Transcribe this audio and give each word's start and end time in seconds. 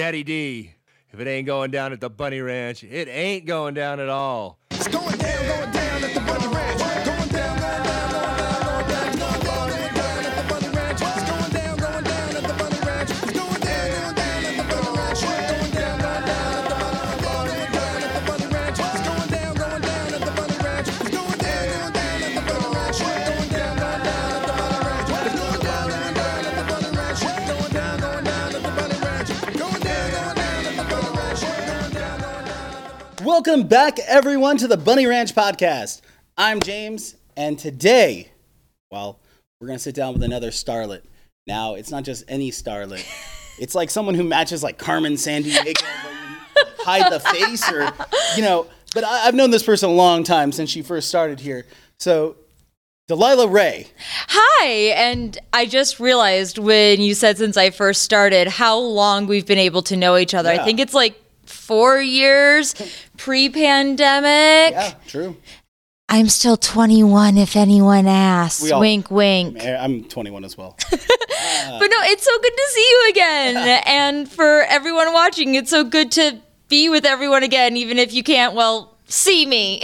Daddy 0.00 0.24
D. 0.24 0.72
If 1.12 1.20
it 1.20 1.26
ain't 1.28 1.46
going 1.46 1.70
down 1.70 1.92
at 1.92 2.00
the 2.00 2.08
Bunny 2.08 2.40
Ranch, 2.40 2.82
it 2.82 3.06
ain't 3.06 3.44
going 3.44 3.74
down 3.74 4.00
at 4.00 4.08
all. 4.08 4.58
It's 4.70 4.88
going 4.88 5.18
down, 5.18 5.46
going 5.46 5.72
down 5.72 6.04
at 6.04 6.14
the 6.14 6.20
Bunny 6.20 6.46
Ranch. 6.46 6.89
Welcome 33.42 33.68
back, 33.68 33.98
everyone, 34.00 34.58
to 34.58 34.68
the 34.68 34.76
Bunny 34.76 35.06
Ranch 35.06 35.34
Podcast. 35.34 36.02
I'm 36.36 36.60
James, 36.60 37.16
and 37.38 37.58
today, 37.58 38.28
well, 38.90 39.18
we're 39.58 39.66
going 39.66 39.78
to 39.78 39.82
sit 39.82 39.94
down 39.94 40.12
with 40.12 40.22
another 40.22 40.50
starlet. 40.50 41.00
Now, 41.46 41.74
it's 41.74 41.90
not 41.90 42.04
just 42.04 42.22
any 42.28 42.50
starlet, 42.50 43.02
it's 43.58 43.74
like 43.74 43.88
someone 43.88 44.14
who 44.14 44.24
matches 44.24 44.62
like 44.62 44.76
Carmen 44.76 45.14
Sandiego, 45.14 45.74
hide 46.80 47.10
the 47.10 47.18
face, 47.18 47.66
or, 47.72 47.90
you 48.36 48.42
know, 48.42 48.66
but 48.92 49.04
I, 49.04 49.28
I've 49.28 49.34
known 49.34 49.50
this 49.50 49.62
person 49.62 49.88
a 49.88 49.94
long 49.94 50.22
time 50.22 50.52
since 50.52 50.68
she 50.68 50.82
first 50.82 51.08
started 51.08 51.40
here. 51.40 51.64
So, 51.98 52.36
Delilah 53.08 53.48
Ray. 53.48 53.86
Hi, 54.28 54.66
and 54.94 55.38
I 55.54 55.64
just 55.64 55.98
realized 55.98 56.58
when 56.58 57.00
you 57.00 57.14
said 57.14 57.38
since 57.38 57.56
I 57.56 57.70
first 57.70 58.02
started 58.02 58.48
how 58.48 58.78
long 58.78 59.26
we've 59.26 59.46
been 59.46 59.56
able 59.56 59.80
to 59.84 59.96
know 59.96 60.18
each 60.18 60.34
other. 60.34 60.52
Yeah. 60.52 60.60
I 60.60 60.64
think 60.66 60.78
it's 60.78 60.92
like 60.92 61.18
four 61.50 62.00
years 62.00 62.74
pre 63.16 63.48
pandemic. 63.48 64.72
Yeah, 64.72 64.94
true. 65.06 65.36
I'm 66.08 66.28
still 66.28 66.56
21 66.56 67.38
if 67.38 67.54
anyone 67.54 68.08
asks. 68.08 68.68
All- 68.70 68.80
wink, 68.80 69.10
wink. 69.10 69.64
I'm 69.64 70.04
21 70.04 70.44
as 70.44 70.58
well. 70.58 70.76
Uh, 71.62 71.78
but 71.78 71.86
no, 71.88 71.96
it's 72.02 72.22
so 72.24 72.30
good 72.42 72.52
to 72.52 72.68
see 72.70 72.80
you 72.90 73.10
again. 73.10 73.82
and 73.86 74.30
for 74.30 74.62
everyone 74.62 75.12
watching, 75.12 75.54
it's 75.54 75.70
so 75.70 75.84
good 75.84 76.12
to 76.12 76.38
be 76.68 76.88
with 76.88 77.04
everyone 77.06 77.42
again, 77.42 77.76
even 77.76 77.98
if 77.98 78.12
you 78.12 78.22
can't, 78.22 78.54
well, 78.54 78.96
see 79.06 79.46
me. 79.46 79.82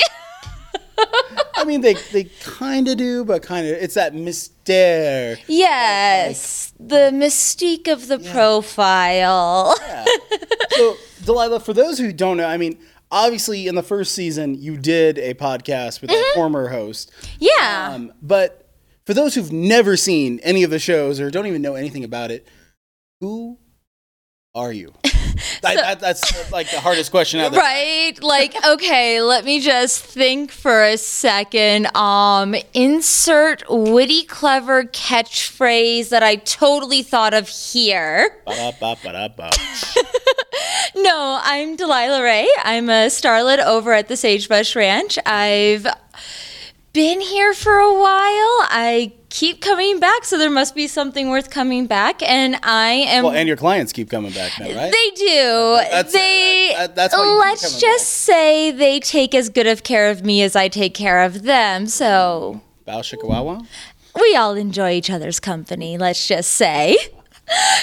I 1.55 1.65
mean, 1.65 1.81
they, 1.81 1.95
they 2.13 2.25
kind 2.41 2.89
of 2.89 2.97
do, 2.99 3.25
but 3.25 3.43
kind 3.43 3.67
of, 3.67 3.73
it's 3.75 3.95
that 3.95 4.15
mystère. 4.67 5.39
yes, 5.47 6.73
the 6.79 7.11
mystique 7.13 7.89
of 7.89 8.09
the 8.09 8.19
profile. 8.19 9.75
So, 10.71 10.97
Delilah, 11.25 11.61
for 11.61 11.73
those 11.73 11.99
who 11.99 12.13
don't 12.13 12.37
know, 12.37 12.47
I 12.47 12.57
mean, 12.57 12.79
obviously 13.11 13.67
in 13.67 13.75
the 13.75 13.83
first 13.83 14.13
season, 14.13 14.55
you 14.55 14.77
did 14.77 15.19
a 15.19 15.35
podcast 15.35 16.01
with 16.01 16.11
a 16.11 16.25
former 16.35 16.69
host. 16.69 17.11
Yeah. 17.39 17.91
Um, 17.93 18.13
but 18.21 18.71
for 19.07 19.15
those 19.15 19.35
who've 19.35 19.53
never 19.53 19.97
seen 19.97 20.41
any 20.43 20.63
of 20.65 20.71
the 20.71 20.79
shows 20.79 21.21
or 21.21 21.31
don't 21.31 21.47
even 21.47 21.63
know 21.63 21.75
anything 21.75 22.05
about 22.05 22.31
it, 22.31 22.47
who 23.21 23.59
are 24.57 24.73
you? 24.73 24.93
That- 25.63 25.77
that- 25.77 26.01
that's 26.01 26.51
like 26.53 26.71
the 26.71 26.81
hardest 26.81 27.11
question 27.11 27.41
ever. 27.41 27.57
Right? 27.57 28.15
Like, 28.23 28.55
okay, 28.67 29.21
let 29.21 29.45
me 29.45 29.61
just 29.61 30.03
think 30.03 30.51
for 30.51 30.83
a 30.85 30.97
second. 30.97 31.95
Um, 31.97 32.55
insert 32.73 33.63
witty, 33.69 34.25
clever 34.25 34.85
catchphrase 34.85 36.09
that 36.11 36.23
I 36.23 36.37
totally 36.37 37.03
thought 37.03 37.35
of 37.35 37.49
here. 37.49 38.37
No, 40.97 41.39
I'm 41.43 41.77
Delilah 41.77 42.23
Ray. 42.23 42.49
I'm 42.63 42.89
a 42.89 43.07
starlet 43.09 43.59
over 43.65 43.93
at 43.93 44.09
the 44.09 44.17
Sagebrush 44.17 44.75
Ranch. 44.75 45.19
I've 45.27 45.87
been 46.97 47.21
here 47.21 47.53
for 47.53 47.77
a 47.79 47.93
while. 47.93 48.57
I 48.73 49.13
keep 49.29 49.61
coming 49.61 50.01
back, 50.01 50.25
so 50.25 50.39
there 50.39 50.49
must 50.51 50.75
be 50.75 50.87
something 50.87 51.29
worth 51.29 51.51
coming 51.51 51.87
back. 51.87 52.23
And 52.23 52.57
I 52.63 52.91
am. 53.07 53.25
Well, 53.25 53.35
and 53.35 53.47
your 53.47 53.59
clients 53.59 53.93
keep 53.93 54.09
coming 54.09 54.33
back 54.33 54.59
now, 54.59 54.75
right? 54.75 54.91
They 54.91 55.11
do. 55.15 55.79
That's- 55.91 56.13
they 56.13 56.73
that- 56.75 56.97
that's 56.97 57.15
let's 57.15 57.79
just 57.79 57.83
back. 58.29 58.35
say 58.35 58.71
they 58.71 58.99
take 58.99 59.35
as 59.35 59.51
good 59.51 59.67
of 59.67 59.83
care 59.83 60.09
of 60.11 60.25
me 60.25 60.43
as 60.43 60.57
I 60.57 60.69
take 60.69 60.95
care 60.95 61.23
of 61.23 61.43
them. 61.43 61.87
So 61.87 62.63
Bao 62.89 63.01
Shikawawa? 63.03 63.67
we 64.19 64.35
all 64.35 64.55
enjoy 64.55 64.93
each 64.93 65.11
other's 65.11 65.39
company. 65.39 65.99
Let's 65.99 66.27
just 66.27 66.51
say. 66.53 66.97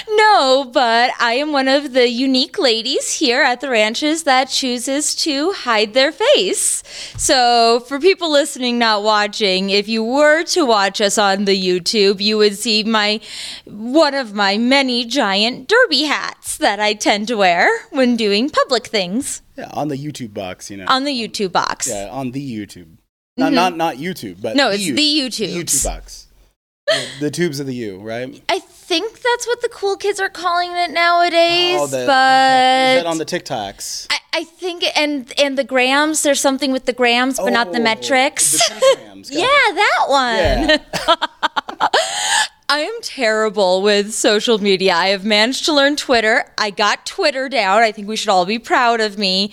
No, 0.10 0.70
but 0.72 1.12
I 1.20 1.34
am 1.36 1.52
one 1.54 1.68
of 1.68 1.94
the 1.94 2.10
unique 2.10 2.60
ladies 2.60 3.14
here 3.14 3.42
at 3.42 3.62
the 3.62 3.70
ranches 3.70 4.24
that 4.24 4.50
chooses 4.50 5.16
to 5.16 5.54
hide 5.54 5.94
their 5.94 6.12
face. 6.12 6.84
So, 7.18 7.80
for 7.88 8.00
people 8.00 8.30
listening, 8.32 8.78
not 8.78 9.04
watching, 9.04 9.70
if 9.70 9.88
you 9.88 10.04
were 10.04 10.44
to 10.46 10.66
watch 10.66 11.00
us 11.00 11.18
on 11.18 11.46
the 11.46 11.60
YouTube, 11.62 12.20
you 12.20 12.38
would 12.38 12.58
see 12.58 12.84
my 12.84 13.22
one 13.66 14.14
of 14.14 14.34
my 14.34 14.58
many 14.58 15.06
giant 15.06 15.70
derby 15.70 16.04
hats 16.04 16.58
that 16.58 16.80
I 16.80 16.94
tend 16.94 17.28
to 17.30 17.38
wear 17.38 17.68
when 17.92 18.18
doing 18.18 18.50
public 18.50 18.88
things 18.88 19.42
Yeah, 19.58 19.70
on 19.72 19.88
the 19.88 19.98
YouTube 19.98 20.34
box, 20.34 20.70
you 20.70 20.78
know. 20.78 20.86
on 20.90 21.06
the 21.06 21.14
YouTube 21.14 21.54
box. 21.54 21.88
yeah, 21.88 22.10
on 22.12 22.32
the 22.32 22.42
YouTube. 22.60 22.98
Not, 23.38 23.54
not 23.54 23.78
not 23.78 23.96
YouTube, 23.96 24.42
but 24.42 24.50
Mm-hmm. 24.50 24.58
No, 24.58 24.70
it's 24.72 24.84
U- 24.84 24.96
the 24.96 25.02
YouTubes. 25.22 25.54
YouTube 25.56 25.84
box. 25.86 26.28
The- 26.88 27.08
the 27.22 27.32
tubes 27.32 27.60
of 27.62 27.66
the 27.66 27.74
U, 27.76 28.00
right? 28.02 28.44
I 28.50 28.60
think 28.94 29.22
that's 29.22 29.48
what 29.48 29.62
the 29.62 29.70
cool 29.70 29.98
kids 29.98 30.20
are 30.20 30.30
calling 30.30 30.72
it 30.76 30.92
nowadays, 30.92 31.80
Oh, 31.82 31.88
the- 31.88 32.06
but 32.06 33.06
on 33.10 33.18
the 33.18 33.26
TikToks? 33.26 34.08
I, 34.12 34.18
I 34.34 34.44
think 34.44 34.84
and 34.96 35.32
and 35.40 35.58
the 35.58 35.64
grams. 35.64 36.22
There's 36.22 36.40
something 36.40 36.72
with 36.72 36.86
the 36.86 36.94
grams, 36.94 37.38
but 37.38 37.50
not 37.52 37.72
the 37.72 37.80
Oh, 37.80 37.84
metrics. 37.84 38.52
the 38.70 39.28
yeah, 39.32 39.48
that 39.48 40.06
one. 40.08 40.38
Yeah. 40.70 41.88
I 42.70 42.80
am 42.80 42.98
terrible 43.02 43.82
with 43.82 44.14
social 44.14 44.58
media. 44.60 44.94
I 44.94 45.08
have 45.08 45.26
managed 45.26 45.66
to 45.66 45.74
learn 45.74 45.96
Twitter. 45.96 46.46
I 46.58 46.70
got 46.72 47.06
Twitter 47.06 47.48
down. 47.50 47.84
I 47.84 47.92
think 47.92 48.08
we 48.08 48.16
should 48.16 48.30
all 48.30 48.46
be 48.46 48.58
proud 48.60 49.00
of 49.02 49.18
me. 49.18 49.52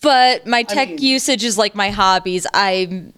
But 0.00 0.46
my 0.46 0.62
tech 0.64 0.88
mean- 0.88 0.98
usage 0.98 1.42
is 1.44 1.56
like 1.58 1.74
my 1.74 1.90
hobbies. 1.90 2.46
I'm 2.54 3.12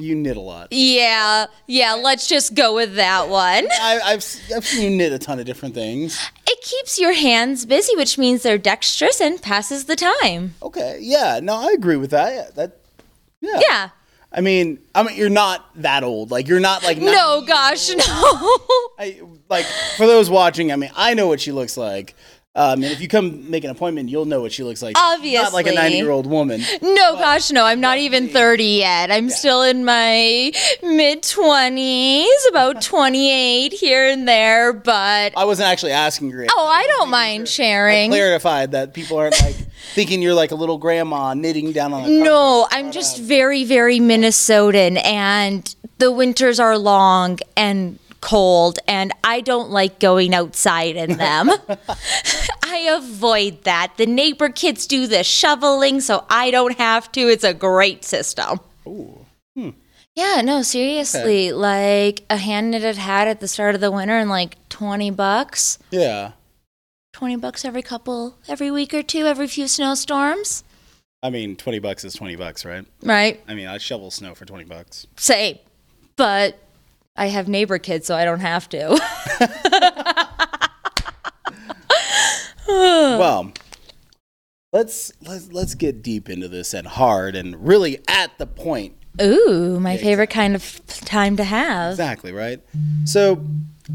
You 0.00 0.14
knit 0.14 0.36
a 0.36 0.40
lot. 0.40 0.68
yeah, 0.70 1.46
yeah, 1.66 1.94
let's 1.94 2.28
just 2.28 2.54
go 2.54 2.72
with 2.72 2.94
that 2.94 3.28
one. 3.28 3.66
I, 3.80 3.98
I've 4.04 4.18
s- 4.18 4.40
I've 4.54 4.64
seen 4.64 4.92
you 4.92 4.96
knit 4.96 5.12
a 5.12 5.18
ton 5.18 5.40
of 5.40 5.46
different 5.46 5.74
things. 5.74 6.16
It 6.46 6.62
keeps 6.62 7.00
your 7.00 7.12
hands 7.14 7.66
busy, 7.66 7.96
which 7.96 8.16
means 8.16 8.42
they're 8.44 8.58
dexterous 8.58 9.20
and 9.20 9.42
passes 9.42 9.86
the 9.86 9.96
time. 9.96 10.54
Okay, 10.62 10.98
yeah, 11.00 11.40
no, 11.42 11.56
I 11.56 11.72
agree 11.72 11.96
with 11.96 12.10
that. 12.12 12.32
Yeah, 12.32 12.50
that, 12.54 12.76
yeah. 13.40 13.60
Yeah. 13.60 13.88
I 14.30 14.40
mean, 14.40 14.78
I 14.94 15.02
mean, 15.02 15.16
you're 15.16 15.30
not 15.30 15.68
that 15.82 16.04
old. 16.04 16.30
Like, 16.30 16.46
you're 16.48 16.60
not 16.60 16.84
like 16.84 16.98
No, 16.98 17.42
gosh, 17.46 17.88
years 17.88 18.06
no. 18.06 18.58
I, 18.98 19.20
like 19.48 19.64
for 19.96 20.06
those 20.06 20.28
watching, 20.30 20.70
I 20.70 20.76
mean, 20.76 20.90
I 20.94 21.14
know 21.14 21.26
what 21.26 21.40
she 21.40 21.50
looks 21.50 21.76
like. 21.76 22.14
Um, 22.58 22.82
and 22.82 22.86
if 22.86 23.00
you 23.00 23.06
come 23.06 23.48
make 23.48 23.62
an 23.62 23.70
appointment, 23.70 24.08
you'll 24.08 24.24
know 24.24 24.40
what 24.40 24.50
she 24.50 24.64
looks 24.64 24.82
like. 24.82 24.96
She's 24.96 25.32
Not 25.34 25.52
like 25.52 25.66
a 25.66 25.70
Obviously. 25.70 25.74
90 25.76 25.96
year 25.96 26.10
old 26.10 26.26
woman. 26.26 26.60
No, 26.82 27.14
gosh, 27.16 27.52
no. 27.52 27.64
I'm 27.64 27.80
not 27.80 27.98
even 27.98 28.28
30 28.28 28.64
yet. 28.64 29.12
I'm 29.12 29.30
still 29.30 29.62
in 29.62 29.84
my 29.84 30.50
mid 30.82 31.22
20s, 31.22 32.48
about 32.50 32.82
28 32.88 33.72
here 33.72 34.08
and 34.08 34.26
there, 34.26 34.72
but 34.72 35.34
I 35.36 35.44
wasn't 35.44 35.68
actually 35.68 35.92
asking 35.92 36.30
your 36.30 36.46
oh, 36.50 36.66
I 36.66 36.84
don't 36.88 37.10
mind 37.10 37.48
sharing. 37.48 38.10
clarified 38.10 38.72
that 38.72 38.92
people 38.92 39.18
aren't 39.18 39.40
like 39.40 39.54
thinking 39.94 40.20
you're 40.20 40.34
like 40.34 40.50
a 40.50 40.56
little 40.56 40.78
grandma 40.78 41.34
knitting 41.34 41.70
down 41.70 41.92
on 41.92 42.00
a 42.00 42.06
carpet. 42.06 42.24
No, 42.24 42.66
I'm 42.72 42.90
just 42.90 43.20
very, 43.20 43.62
very 43.64 44.00
Minnesotan, 44.00 45.00
and 45.04 45.74
the 45.98 46.10
winters 46.10 46.58
are 46.58 46.76
long 46.76 47.38
and 47.56 48.00
cold, 48.20 48.78
and 48.86 49.12
I 49.24 49.40
don't 49.40 49.70
like 49.70 50.00
going 50.00 50.34
outside 50.34 50.96
in 50.96 51.16
them. 51.16 51.50
I 52.62 52.78
avoid 52.90 53.64
that. 53.64 53.94
The 53.96 54.06
neighbor 54.06 54.48
kids 54.48 54.86
do 54.86 55.06
the 55.06 55.24
shoveling, 55.24 56.00
so 56.00 56.24
I 56.28 56.50
don't 56.50 56.76
have 56.78 57.10
to. 57.12 57.20
It's 57.20 57.44
a 57.44 57.54
great 57.54 58.04
system. 58.04 58.60
Ooh. 58.86 59.24
Hmm. 59.56 59.70
Yeah, 60.14 60.42
no, 60.42 60.62
seriously. 60.62 61.52
Like 61.52 62.24
a 62.28 62.36
hand 62.36 62.72
knitted 62.72 62.96
hat 62.96 63.28
at 63.28 63.40
the 63.40 63.48
start 63.48 63.74
of 63.74 63.80
the 63.80 63.90
winter 63.90 64.18
and 64.18 64.28
like 64.28 64.56
20 64.68 65.10
bucks. 65.12 65.78
Yeah. 65.90 66.32
20 67.12 67.36
bucks 67.36 67.64
every 67.64 67.82
couple, 67.82 68.36
every 68.48 68.70
week 68.70 68.92
or 68.94 69.02
two, 69.02 69.26
every 69.26 69.46
few 69.48 69.68
snowstorms. 69.68 70.64
I 71.22 71.30
mean, 71.30 71.56
20 71.56 71.80
bucks 71.80 72.04
is 72.04 72.14
20 72.14 72.36
bucks, 72.36 72.64
right? 72.64 72.84
Right? 73.02 73.42
I 73.48 73.54
mean, 73.54 73.66
I 73.66 73.78
shovel 73.78 74.10
snow 74.10 74.34
for 74.34 74.44
20 74.44 74.64
bucks. 74.64 75.06
Say, 75.16 75.62
but 76.16 76.58
I 77.18 77.26
have 77.26 77.48
neighbor 77.48 77.78
kids, 77.78 78.06
so 78.06 78.14
I 78.14 78.24
don't 78.24 78.40
have 78.40 78.68
to. 78.70 78.98
well, 82.68 83.52
let's 84.72 85.12
let's 85.26 85.52
let's 85.52 85.74
get 85.74 86.02
deep 86.02 86.30
into 86.30 86.46
this 86.46 86.72
and 86.72 86.86
hard 86.86 87.34
and 87.34 87.66
really 87.66 87.98
at 88.06 88.38
the 88.38 88.46
point. 88.46 88.94
Ooh, 89.20 89.80
my 89.80 89.96
favorite 89.96 90.30
kind 90.30 90.54
of 90.54 90.80
time 90.86 91.36
to 91.38 91.44
have. 91.44 91.90
Exactly, 91.90 92.30
right? 92.30 92.60
So, 93.04 93.44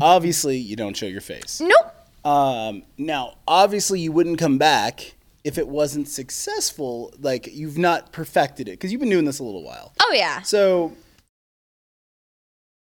obviously, 0.02 0.58
you 0.58 0.75
don't 0.75 0.98
show 0.98 1.06
your 1.06 1.22
face. 1.22 1.62
Nope. 1.62 1.96
Um, 2.25 2.84
now, 2.98 3.36
obviously, 3.48 4.02
you 4.02 4.12
wouldn't 4.12 4.38
come 4.38 4.58
back 4.58 5.16
if 5.46 5.58
it 5.58 5.70
wasn't 5.70 6.10
successful. 6.10 7.14
Like 7.22 7.48
you've 7.54 7.78
not 7.78 8.12
perfected 8.12 8.68
it 8.68 8.72
because 8.72 8.92
you've 8.92 9.00
been 9.00 9.10
doing 9.10 9.24
this 9.24 9.40
a 9.40 9.44
little 9.46 9.64
while. 9.64 9.94
Oh 10.02 10.14
yeah. 10.14 10.42
So 10.42 10.92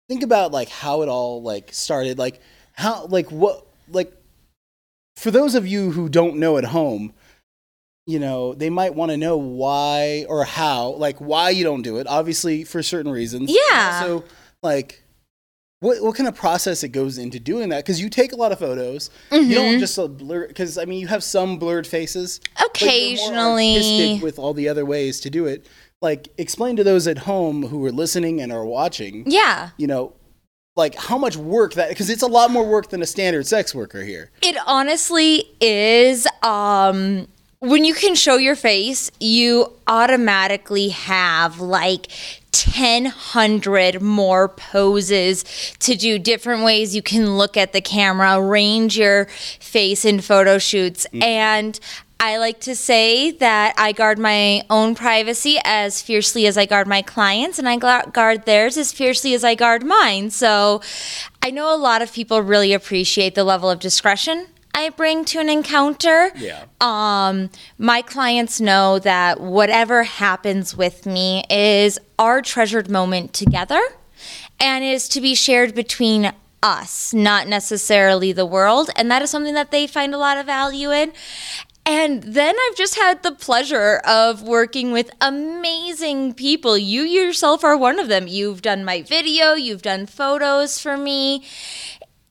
think 0.09 0.23
about 0.23 0.51
like 0.51 0.69
how 0.69 1.01
it 1.01 1.09
all 1.09 1.41
like 1.41 1.73
started. 1.73 2.17
Like 2.17 2.41
how 2.73 3.05
like 3.07 3.31
what 3.31 3.65
like 3.89 4.13
for 5.17 5.31
those 5.31 5.55
of 5.55 5.65
you 5.67 5.91
who 5.91 6.09
don't 6.09 6.37
know 6.37 6.57
at 6.57 6.65
home, 6.65 7.13
you 8.05 8.19
know, 8.19 8.53
they 8.53 8.69
might 8.69 8.93
want 8.93 9.11
to 9.11 9.17
know 9.17 9.37
why 9.37 10.25
or 10.29 10.43
how, 10.43 10.89
like 10.91 11.17
why 11.19 11.49
you 11.49 11.63
don't 11.63 11.81
do 11.81 11.97
it. 11.97 12.07
Obviously, 12.07 12.63
for 12.63 12.83
certain 12.83 13.11
reasons. 13.11 13.49
Yeah. 13.71 14.01
So, 14.01 14.25
like, 14.61 15.01
what 15.79 16.01
what 16.03 16.15
kind 16.15 16.27
of 16.27 16.35
process 16.35 16.83
it 16.83 16.89
goes 16.89 17.17
into 17.17 17.39
doing 17.39 17.69
that? 17.69 17.83
Because 17.83 17.99
you 18.01 18.09
take 18.09 18.31
a 18.31 18.35
lot 18.35 18.51
of 18.51 18.59
photos. 18.59 19.09
You 19.31 19.39
Mm-hmm. 19.39 19.51
don't 19.53 19.79
just 19.79 19.97
uh, 19.97 20.07
blur. 20.07 20.47
Because 20.47 20.77
I 20.77 20.85
mean, 20.85 20.99
you 20.99 21.07
have 21.07 21.23
some 21.23 21.57
blurred 21.57 21.87
faces. 21.87 22.39
but 22.57 22.81
you're 22.81 22.89
more 22.89 23.57
Occasionally. 23.59 24.19
with 24.21 24.37
all 24.37 24.53
the 24.53 24.67
other 24.69 24.85
ways 24.85 25.19
to 25.21 25.29
do 25.29 25.45
it. 25.45 25.65
Like, 26.01 26.29
explain 26.37 26.75
to 26.75 26.83
those 26.83 27.07
at 27.07 27.19
home 27.19 27.67
who 27.67 27.83
are 27.85 27.91
listening 27.91 28.41
and 28.41 28.51
are 28.51 28.65
watching. 28.65 29.23
Yeah. 29.27 29.69
You 29.77 29.87
know. 29.87 30.13
Like 30.77 30.95
how 30.95 31.17
much 31.17 31.37
work 31.37 31.75
that 31.75 31.87
because 31.87 32.09
it's 32.09 32.21
a 32.21 32.27
lot 32.27 32.51
more 32.51 32.67
work 32.67 32.89
than 32.89 33.01
a 33.01 33.05
standard 33.05 33.47
sex 33.47 33.73
worker 33.73 34.03
here. 34.03 34.29
It 34.41 34.57
honestly 34.67 35.45
is. 35.61 36.27
Um, 36.43 37.29
when 37.59 37.85
you 37.85 37.93
can 37.93 38.15
show 38.15 38.35
your 38.35 38.55
face, 38.55 39.09
you 39.19 39.71
automatically 39.87 40.89
have 40.89 41.59
like 41.59 42.11
1,000 42.51 44.01
more 44.01 44.47
poses 44.49 45.43
to 45.79 45.95
do 45.95 46.19
different 46.19 46.63
ways 46.63 46.95
you 46.95 47.01
can 47.01 47.37
look 47.37 47.57
at 47.57 47.73
the 47.73 47.81
camera, 47.81 48.37
arrange 48.37 48.97
your 48.97 49.25
face 49.59 50.05
in 50.05 50.21
photo 50.21 50.57
shoots. 50.57 51.07
And 51.21 51.79
I 52.19 52.37
like 52.37 52.59
to 52.61 52.75
say 52.75 53.31
that 53.31 53.75
I 53.77 53.91
guard 53.91 54.17
my 54.17 54.63
own 54.69 54.95
privacy 54.95 55.57
as 55.63 56.01
fiercely 56.01 56.47
as 56.47 56.57
I 56.57 56.65
guard 56.65 56.87
my 56.87 57.01
clients, 57.01 57.59
and 57.59 57.67
I 57.67 57.77
guard 57.77 58.45
theirs 58.45 58.77
as 58.77 58.91
fiercely 58.91 59.33
as 59.33 59.43
I 59.43 59.55
guard 59.55 59.83
mine. 59.83 60.29
So 60.29 60.81
I 61.43 61.51
know 61.51 61.73
a 61.73 61.77
lot 61.77 62.01
of 62.01 62.13
people 62.13 62.41
really 62.41 62.73
appreciate 62.73 63.35
the 63.35 63.43
level 63.43 63.69
of 63.69 63.79
discretion 63.79 64.47
I 64.75 64.89
bring 64.89 65.23
to 65.25 65.39
an 65.39 65.47
encounter. 65.47 66.31
Yeah. 66.35 66.65
Um, 66.81 67.49
my 67.77 68.01
clients 68.01 68.59
know 68.59 68.99
that 68.99 69.39
whatever 69.39 70.03
happens 70.03 70.75
with 70.75 71.05
me 71.05 71.45
is 71.49 71.97
our 72.19 72.41
treasured 72.41 72.89
moment 72.89 73.31
together 73.31 73.81
and 74.59 74.83
is 74.83 75.07
to 75.09 75.21
be 75.21 75.33
shared 75.33 75.73
between 75.75 76.33
us, 76.61 77.13
not 77.13 77.47
necessarily 77.47 78.33
the 78.33 78.45
world. 78.45 78.89
And 78.97 79.09
that 79.11 79.21
is 79.21 79.29
something 79.29 79.53
that 79.53 79.71
they 79.71 79.87
find 79.87 80.13
a 80.13 80.17
lot 80.17 80.37
of 80.37 80.45
value 80.45 80.91
in. 80.91 81.13
And 81.87 82.23
then 82.23 82.55
I've 82.67 82.75
just 82.75 82.95
had 82.95 83.21
the 83.21 83.31
pleasure 83.31 83.97
of 84.07 84.41
working 84.41 84.91
with 84.91 85.11
amazing 85.21 86.33
people. 86.33 86.77
You 86.77 87.01
yourself 87.03 87.63
are 87.63 87.77
one 87.77 87.99
of 87.99 88.07
them. 88.07 88.27
You've 88.27 88.61
done 88.63 88.83
my 88.83 89.03
video, 89.03 89.53
you've 89.53 89.83
done 89.83 90.07
photos 90.07 90.79
for 90.79 90.97
me. 90.97 91.43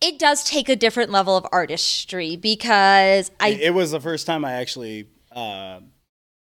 It 0.01 0.19
does 0.19 0.43
take 0.45 0.69
a 0.69 0.77
different 0.77 1.11
level 1.11 1.37
of 1.37 1.47
artistry 1.53 2.37
because 2.37 3.31
I 3.39 3.51
It, 3.51 3.73
was 3.75 3.93
the 3.93 4.01
first 4.01 4.27
time 4.27 4.45
I 4.45 4.55
actually 4.55 5.06
uh, 5.33 5.81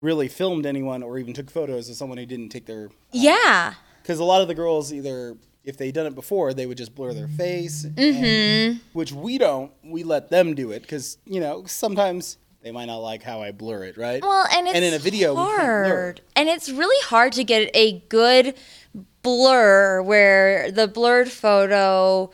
really 0.02 0.28
filmed 0.28 0.66
anyone 0.68 1.02
or 1.04 1.18
even 1.18 1.34
took 1.34 1.50
photos 1.50 1.90
of 1.90 1.96
someone 1.96 2.18
who 2.20 2.26
didn't 2.26 2.50
take 2.50 2.66
their. 2.68 2.90
yeah. 3.12 3.74
Because 4.02 4.20
a 4.20 4.24
lot 4.24 4.42
of 4.42 4.48
the 4.48 4.56
girls 4.56 4.92
either, 4.94 5.38
if 5.64 5.78
they'd 5.78 5.94
done 5.94 6.08
it 6.08 6.16
before, 6.16 6.54
they 6.56 6.66
would 6.66 6.78
just 6.78 6.96
blur 6.96 7.14
their 7.14 7.28
face, 7.28 7.86
Mm-hmm. 7.86 8.24
and- 8.24 8.80
which 8.94 9.12
we 9.12 9.38
don't. 9.38 9.72
We 9.84 10.04
let 10.04 10.30
them 10.30 10.56
do 10.56 10.72
it 10.72 10.82
because 10.84 11.18
you 11.26 11.40
know 11.40 11.66
sometimes 11.68 12.38
they 12.62 12.72
might 12.72 12.86
not 12.86 12.98
like 12.98 13.24
how 13.24 13.42
I 13.42 13.52
blur 13.52 13.84
it, 13.86 13.98
right? 13.98 14.22
Well, 14.22 14.46
and 14.54 14.68
it's 14.68 14.76
And 14.76 14.86
in 14.86 14.94
a 14.94 15.00
video, 15.00 15.34
we 15.34 15.40
hard, 15.42 16.22
and 16.36 16.48
it's 16.50 16.70
really 16.70 17.02
hard 17.06 17.34
to 17.34 17.44
get 17.44 17.72
a 17.74 18.00
good 18.10 18.56
blur 19.24 20.02
where 20.02 20.72
the 20.72 20.88
blurred 20.88 21.32
photo. 21.32 22.32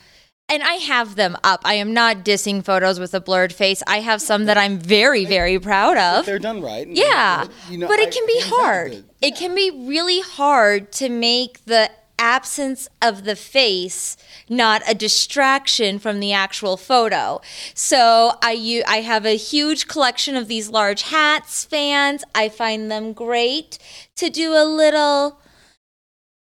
And 0.50 0.64
I 0.64 0.76
have 0.76 1.16
them 1.16 1.36
up. 1.44 1.62
I 1.66 1.74
am 1.74 1.94
not 1.94 2.24
dissing 2.24 2.64
photos 2.64 3.02
with 3.02 3.14
a 3.14 3.20
blurred 3.20 3.52
face. 3.52 3.84
I 3.86 4.00
have 4.00 4.22
some 4.22 4.46
that 4.46 4.58
I'm 4.58 4.80
very, 4.80 5.26
very 5.26 5.60
proud 5.60 5.98
of. 5.98 6.26
They're 6.26 6.40
done 6.40 6.62
right. 6.62 6.88
Yeah, 6.88 7.48
you 7.70 7.78
know, 7.78 7.86
but 7.90 8.00
it 8.00 8.08
I- 8.08 8.12
can 8.12 8.26
be 8.26 8.32
it 8.34 8.44
sounds 8.44 8.56
hard. 8.56 8.92
good. 8.92 9.10
It 9.22 9.36
can 9.36 9.54
be 9.56 9.72
really 9.90 10.22
hard 10.22 10.94
to 10.94 11.10
make 11.10 11.66
the 11.66 11.92
absence 12.20 12.88
of 13.02 13.24
the 13.24 13.36
face 13.36 14.18
not 14.50 14.82
a 14.88 14.96
distraction 14.96 16.00
from 16.00 16.20
the 16.20 16.34
actual 16.34 16.78
photo. 16.78 17.40
So 17.74 18.34
I 18.42 18.52
u- 18.54 18.84
I 18.88 19.02
have 19.02 19.26
a 19.26 19.36
huge 19.38 19.88
collection 19.88 20.36
of 20.36 20.48
these 20.48 20.70
large 20.70 21.04
hats, 21.04 21.66
fans. 21.66 22.24
I 22.34 22.50
find 22.50 22.90
them 22.90 23.14
great 23.14 23.78
to 24.16 24.30
do 24.30 24.54
a 24.54 24.64
little 24.66 25.40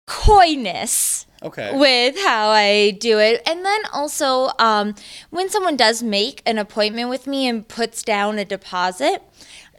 coyness 0.07 1.27
Okay. 1.43 1.71
with 1.79 2.19
how 2.23 2.49
I 2.49 2.91
do 2.91 3.19
it. 3.19 3.43
And 3.47 3.65
then 3.65 3.81
also, 3.93 4.51
um, 4.59 4.95
when 5.31 5.49
someone 5.49 5.77
does 5.77 6.03
make 6.03 6.43
an 6.45 6.59
appointment 6.59 7.09
with 7.09 7.27
me 7.27 7.49
and 7.49 7.67
puts 7.67 8.03
down 8.03 8.39
a 8.39 8.45
deposit, 8.45 9.23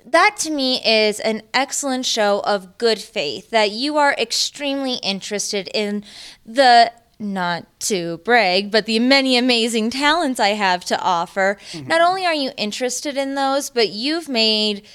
that 0.05 0.35
to 0.39 0.51
me 0.51 0.81
is 0.83 1.19
an 1.19 1.43
excellent 1.53 2.05
show 2.05 2.39
of 2.41 2.77
good 2.77 2.99
faith 2.99 3.49
that 3.49 3.71
you 3.71 3.97
are 3.97 4.13
extremely 4.13 4.95
interested 4.95 5.69
in 5.73 6.03
the 6.45 6.91
not 7.19 7.67
to 7.81 8.17
brag, 8.19 8.71
but 8.71 8.85
the 8.85 8.99
many 8.99 9.37
amazing 9.37 9.91
talents 9.91 10.39
I 10.39 10.49
have 10.49 10.83
to 10.85 10.99
offer. 10.99 11.57
Mm-hmm. 11.71 11.87
Not 11.87 12.01
only 12.01 12.25
are 12.25 12.33
you 12.33 12.51
interested 12.57 13.15
in 13.15 13.35
those, 13.35 13.69
but 13.69 13.89
you've 13.89 14.27
made 14.27 14.87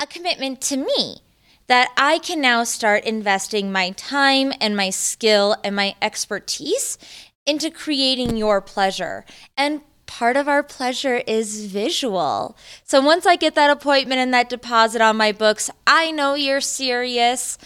a 0.00 0.06
commitment 0.06 0.60
to 0.62 0.76
me 0.76 1.18
that 1.66 1.88
I 1.96 2.18
can 2.18 2.40
now 2.40 2.64
start 2.64 3.04
investing 3.04 3.72
my 3.72 3.90
time 3.90 4.52
and 4.60 4.76
my 4.76 4.90
skill 4.90 5.56
and 5.64 5.74
my 5.74 5.94
expertise 6.00 6.98
into 7.46 7.70
creating 7.70 8.36
your 8.36 8.60
pleasure. 8.60 9.24
And 9.56 9.80
part 10.06 10.36
of 10.36 10.48
our 10.48 10.62
pleasure 10.62 11.22
is 11.26 11.66
visual. 11.66 12.56
So 12.84 13.00
once 13.00 13.26
I 13.26 13.36
get 13.36 13.54
that 13.54 13.70
appointment 13.70 14.20
and 14.20 14.32
that 14.34 14.48
deposit 14.48 15.00
on 15.00 15.16
my 15.16 15.32
books, 15.32 15.70
I 15.86 16.10
know 16.10 16.34
you're 16.34 16.60
serious. 16.60 17.58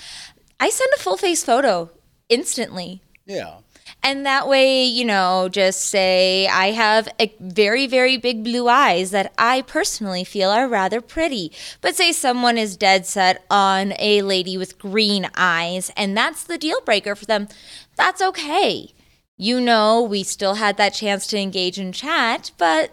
I 0.61 0.71
send 0.71 0.91
a 0.95 1.01
full 1.01 1.17
face 1.17 1.45
photo 1.45 1.91
instantly. 2.29 3.03
Yeah. 3.27 3.59
And 4.03 4.25
that 4.25 4.47
way, 4.49 4.85
you 4.85 5.05
know, 5.05 5.49
just 5.51 5.83
say 5.83 6.47
I 6.47 6.71
have 6.71 7.09
a 7.19 7.35
very, 7.41 7.87
very 7.87 8.17
big 8.17 8.45
blue 8.45 8.69
eyes 8.69 9.11
that 9.11 9.33
I 9.37 9.63
personally 9.63 10.25
feel 10.25 10.51
are 10.51 10.69
rather 10.69 11.01
pretty. 11.01 11.53
But 11.81 11.97
say 11.97 12.13
someone 12.13 12.57
is 12.57 12.77
dead 12.77 13.07
set 13.07 13.45
on 13.51 13.95
a 13.99 14.23
lady 14.23 14.57
with 14.57 14.79
green 14.79 15.29
eyes, 15.37 15.91
and 15.97 16.17
that's 16.17 16.45
the 16.45 16.59
deal 16.59 16.81
breaker 16.83 17.17
for 17.17 17.27
them. 17.27 17.49
That's 17.97 18.23
okay. 18.23 18.95
You 19.39 19.61
know, 19.61 20.03
we 20.03 20.25
still 20.25 20.55
had 20.55 20.77
that 20.79 20.95
chance 20.95 21.27
to 21.29 21.39
engage 21.39 21.79
in 21.79 21.93
chat, 21.93 22.51
but 22.59 22.91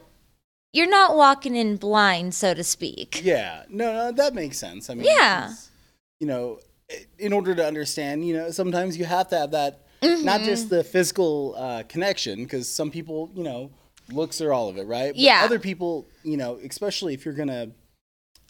you're 0.72 0.90
not 0.90 1.16
walking 1.18 1.56
in 1.56 1.76
blind, 1.78 2.36
so 2.36 2.54
to 2.54 2.64
speak. 2.64 3.22
Yeah. 3.24 3.64
No, 3.70 3.92
no, 3.94 4.12
that 4.12 4.36
makes 4.36 4.58
sense. 4.60 4.90
I 4.90 4.94
mean, 4.94 5.08
Yeah. 5.08 5.54
You 6.20 6.28
know, 6.28 6.60
in 7.18 7.34
order 7.34 7.56
to 7.56 7.66
understand, 7.66 8.28
you 8.28 8.36
know, 8.38 8.52
sometimes 8.52 8.96
you 8.98 9.06
have 9.06 9.28
to 9.30 9.38
have 9.38 9.52
that, 9.52 9.80
not 10.04 10.12
Mm-hmm. 10.42 10.46
just 10.46 10.70
the 10.70 10.84
physical 10.84 11.56
uh, 11.58 11.82
connection, 11.90 12.44
because 12.44 12.70
some 12.70 12.92
people, 12.92 13.32
you 13.34 13.44
know, 13.44 13.72
looks 14.12 14.40
are 14.40 14.54
all 14.54 14.70
of 14.70 14.78
it, 14.78 14.86
right? 14.86 15.14
But 15.14 15.18
Yeah. 15.20 15.42
Other 15.44 15.58
people, 15.60 16.08
you 16.24 16.38
know, 16.38 16.60
especially 16.64 17.16
if 17.16 17.26
you're 17.26 17.34
gonna 17.34 17.72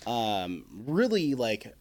um, 0.05 0.65
really 0.85 1.33
like 1.33 1.73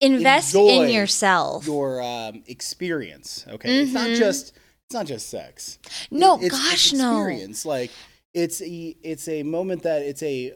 Invest 0.00 0.54
in 0.56 0.90
yourself. 0.90 1.64
your 1.66 2.02
um, 2.02 2.42
experience. 2.48 3.44
Okay, 3.48 3.82
it's 3.82 3.92
not 3.92 4.08
Mhm. 4.10 4.18
just 4.18 4.52
it's 4.94 5.00
not 5.00 5.06
just 5.06 5.28
sex. 5.28 5.78
No, 6.10 6.38
It- 6.40 6.46
it's, 6.46 6.58
gosh, 6.58 6.84
it's 6.86 6.92
no. 6.92 7.16
experience. 7.18 7.66
Like 7.66 7.90
it's 8.32 8.62
a 8.62 8.96
it's 9.02 9.26
a 9.28 9.42
moment 9.42 9.82
that 9.82 10.02
it's 10.02 10.22
a 10.22 10.52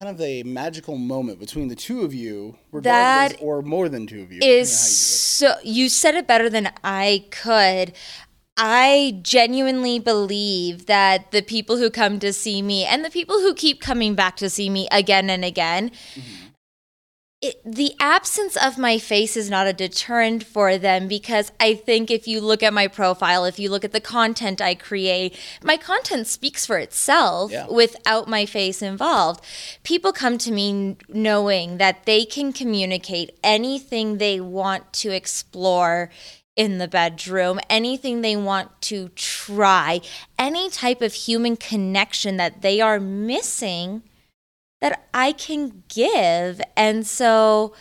kind 0.00 0.14
of 0.14 0.20
a 0.20 0.42
magical 0.44 0.96
moment 0.96 1.38
between 1.38 1.68
the 1.68 1.74
two 1.76 2.02
of 2.02 2.12
you, 2.14 2.56
regardless, 2.72 3.38
That 3.38 3.44
or 3.44 3.62
more 3.62 3.88
than 3.88 4.06
two 4.06 4.22
of 4.22 4.32
you. 4.32 4.40
is 4.42 4.70
you 4.70 5.46
so 5.46 5.54
you 5.62 5.88
said 5.88 6.14
it 6.14 6.26
better 6.26 6.48
than 6.48 6.72
I 6.82 7.26
could. 7.30 7.92
I 8.56 9.18
genuinely 9.22 9.98
believe 9.98 10.86
that 10.86 11.32
the 11.32 11.42
people 11.42 11.76
who 11.76 11.90
come 11.90 12.20
to 12.20 12.32
see 12.32 12.62
me 12.62 12.84
and 12.84 13.04
the 13.04 13.10
people 13.10 13.40
who 13.40 13.52
keep 13.52 13.80
coming 13.80 14.14
back 14.14 14.36
to 14.36 14.48
see 14.48 14.70
me 14.70 14.86
again 14.92 15.28
and 15.28 15.44
again, 15.44 15.90
mm-hmm. 16.14 16.43
It, 17.44 17.60
the 17.62 17.92
absence 18.00 18.56
of 18.56 18.78
my 18.78 18.98
face 18.98 19.36
is 19.36 19.50
not 19.50 19.66
a 19.66 19.74
deterrent 19.74 20.42
for 20.44 20.78
them 20.78 21.08
because 21.08 21.52
I 21.60 21.74
think 21.74 22.10
if 22.10 22.26
you 22.26 22.40
look 22.40 22.62
at 22.62 22.72
my 22.72 22.88
profile, 22.88 23.44
if 23.44 23.58
you 23.58 23.68
look 23.70 23.84
at 23.84 23.92
the 23.92 24.00
content 24.00 24.62
I 24.62 24.74
create, 24.74 25.38
my 25.62 25.76
content 25.76 26.26
speaks 26.26 26.64
for 26.64 26.78
itself 26.78 27.52
Yeah. 27.52 27.66
without 27.68 28.28
my 28.28 28.46
face 28.46 28.80
involved. 28.80 29.44
People 29.82 30.12
come 30.12 30.38
to 30.38 30.50
me 30.50 30.96
knowing 31.08 31.76
that 31.76 32.06
they 32.06 32.24
can 32.24 32.50
communicate 32.52 33.38
anything 33.44 34.16
they 34.16 34.40
want 34.40 34.92
to 34.94 35.10
explore 35.10 36.10
in 36.56 36.78
the 36.78 36.88
bedroom, 36.88 37.60
anything 37.68 38.22
they 38.22 38.36
want 38.36 38.70
to 38.80 39.10
try, 39.16 40.00
any 40.38 40.70
type 40.70 41.02
of 41.02 41.12
human 41.12 41.56
connection 41.56 42.38
that 42.38 42.62
they 42.62 42.80
are 42.80 42.98
missing 43.00 44.02
that 44.84 45.08
I 45.14 45.32
can 45.32 45.82
give. 45.88 46.60
And 46.76 47.06
so 47.06 47.72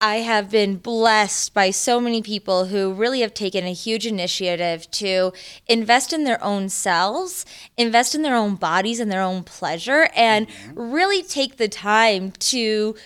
I 0.00 0.16
have 0.16 0.50
been 0.50 0.78
blessed 0.78 1.54
by 1.54 1.70
so 1.70 2.00
many 2.00 2.22
people 2.22 2.64
who 2.64 2.92
really 2.92 3.20
have 3.20 3.34
taken 3.34 3.64
a 3.64 3.72
huge 3.72 4.04
initiative 4.04 4.90
to 4.90 5.32
invest 5.68 6.12
in 6.12 6.24
their 6.24 6.42
own 6.42 6.70
selves, 6.70 7.46
invest 7.76 8.16
in 8.16 8.22
their 8.22 8.34
own 8.34 8.56
bodies 8.56 8.98
and 8.98 9.12
their 9.12 9.22
own 9.22 9.44
pleasure, 9.44 10.08
and 10.16 10.48
mm-hmm. 10.48 10.90
really 10.92 11.22
take 11.22 11.56
the 11.56 11.68
time 11.68 12.32
to 12.32 12.96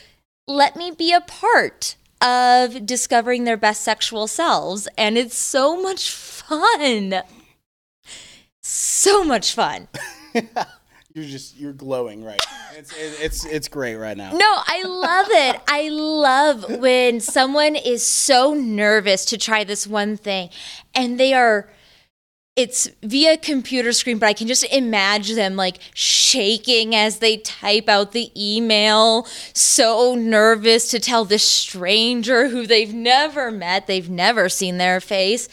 let 0.49 0.75
me 0.75 0.91
be 0.91 1.13
a 1.13 1.21
part 1.21 1.97
of 2.23 2.87
discovering 2.87 3.45
their 3.45 3.59
best 3.59 3.83
sexual 3.83 4.27
selves. 4.27 4.89
And 4.97 5.19
it's 5.19 5.37
so 5.37 5.83
much 5.83 6.11
fun. 6.11 7.21
So 8.63 9.23
much 9.23 9.53
fun. 9.53 9.89
You're 11.17 11.25
just 11.25 11.57
you're 11.57 11.73
glowing 11.73 12.23
right. 12.23 12.39
It's 12.77 12.93
it's 12.95 13.47
it's 13.47 13.69
great 13.69 13.95
right 13.95 14.19
now. 14.19 14.33
No, 14.33 14.39
I 14.67 14.83
love 14.85 15.27
it. 15.31 15.63
I 15.67 15.89
love 15.89 16.79
when 16.79 17.21
someone 17.21 17.75
is 17.75 18.07
so 18.07 18.53
nervous 18.53 19.25
to 19.27 19.39
try 19.39 19.65
this 19.65 19.87
one 19.87 20.19
thing 20.19 20.51
and 20.95 21.19
they 21.19 21.33
are 21.33 21.71
it's 22.55 22.91
via 23.03 23.39
computer 23.39 23.95
screen, 23.95 24.19
but 24.19 24.27
I 24.27 24.35
can 24.35 24.47
just 24.47 24.65
imagine 24.65 25.37
them 25.37 25.57
like 25.57 25.79
shaking 25.95 26.95
as 26.95 27.21
they 27.21 27.39
type 27.39 27.89
out 27.89 28.13
the 28.13 28.31
email, 28.37 29.27
so 29.55 30.15
nervous 30.15 30.91
to 30.91 31.01
tell 31.01 31.25
this 31.25 31.45
stranger 31.45 32.49
who 32.49 32.67
they've 32.67 32.93
never 32.95 33.51
met, 33.51 33.87
they've 33.87 34.11
never 34.11 34.51
seen 34.51 34.77
their 34.77 35.01
face, 35.01 35.49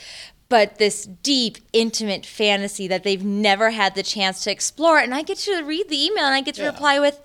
but 0.53 0.77
this 0.77 1.05
deep, 1.05 1.57
intimate 1.73 2.27
fantasy 2.27 2.87
that 2.87 3.03
they've 3.03 3.25
never 3.25 3.71
had 3.71 3.95
the 3.95 4.03
chance 4.03 4.43
to 4.43 4.51
explore. 4.51 4.99
And 4.99 5.11
I 5.11 5.23
get 5.23 5.39
to 5.39 5.63
read 5.63 5.89
the 5.89 6.05
email 6.05 6.25
and 6.25 6.35
I 6.35 6.41
get 6.41 6.53
to 6.55 6.61
Yeah. 6.61 6.67
reply 6.67 6.99
with, 6.99 7.19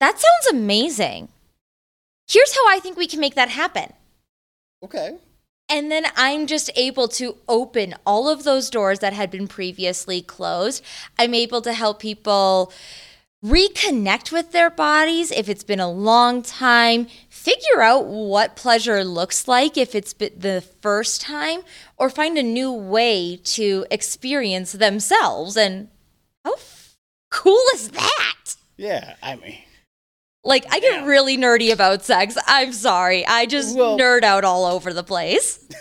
That 0.00 0.18
sounds 0.18 0.46
amazing. 0.58 1.28
Here's 2.26 2.54
how 2.54 2.66
I 2.66 2.78
think 2.80 2.96
we 2.96 3.06
can 3.06 3.20
make 3.20 3.34
that 3.34 3.50
happen. 3.50 3.92
Okay. 4.82 5.18
And 5.68 5.92
then 5.92 6.06
I'm 6.16 6.46
just 6.46 6.70
able 6.76 7.08
to 7.08 7.36
open 7.46 7.94
all 8.06 8.26
of 8.30 8.44
those 8.44 8.70
doors 8.70 9.00
that 9.00 9.12
had 9.12 9.30
been 9.30 9.46
previously 9.46 10.22
closed. 10.22 10.82
I'm 11.18 11.34
able 11.34 11.60
to 11.60 11.74
help 11.74 12.00
people 12.00 12.72
reconnect 13.44 14.32
with 14.32 14.52
their 14.52 14.70
bodies 14.70 15.30
if 15.30 15.48
it's 15.50 15.64
been 15.64 15.80
a 15.80 15.90
long 15.90 16.40
time, 16.40 17.06
figure 17.40 17.82
out 17.82 18.06
what 18.06 18.56
pleasure 18.56 19.04
looks 19.04 19.48
like 19.48 19.76
if 19.78 19.94
it's 19.94 20.12
the 20.12 20.62
first 20.82 21.20
time, 21.20 21.60
or 21.96 22.10
find 22.10 22.36
a 22.38 22.42
new 22.42 22.72
way 22.72 23.36
to 23.44 23.86
experience 23.90 24.72
themselves. 24.72 25.56
And 25.56 25.88
how 26.44 26.54
f- 26.54 26.96
cool 27.30 27.62
is 27.74 27.88
that? 27.90 28.56
Yeah, 28.76 29.14
I 29.22 29.36
mean, 29.36 29.58
Like, 30.44 30.64
I 30.70 30.80
get 30.80 31.04
really 31.04 31.36
nerdy 31.36 31.72
about 31.72 32.02
sex. 32.02 32.36
I'm 32.46 32.72
sorry. 32.72 33.26
I 33.26 33.46
just 33.46 33.76
Well- 33.76 33.98
nerd 33.98 34.22
out 34.22 34.44
all 34.44 34.64
over 34.64 34.92
the 34.92 35.04
place. 35.04 35.66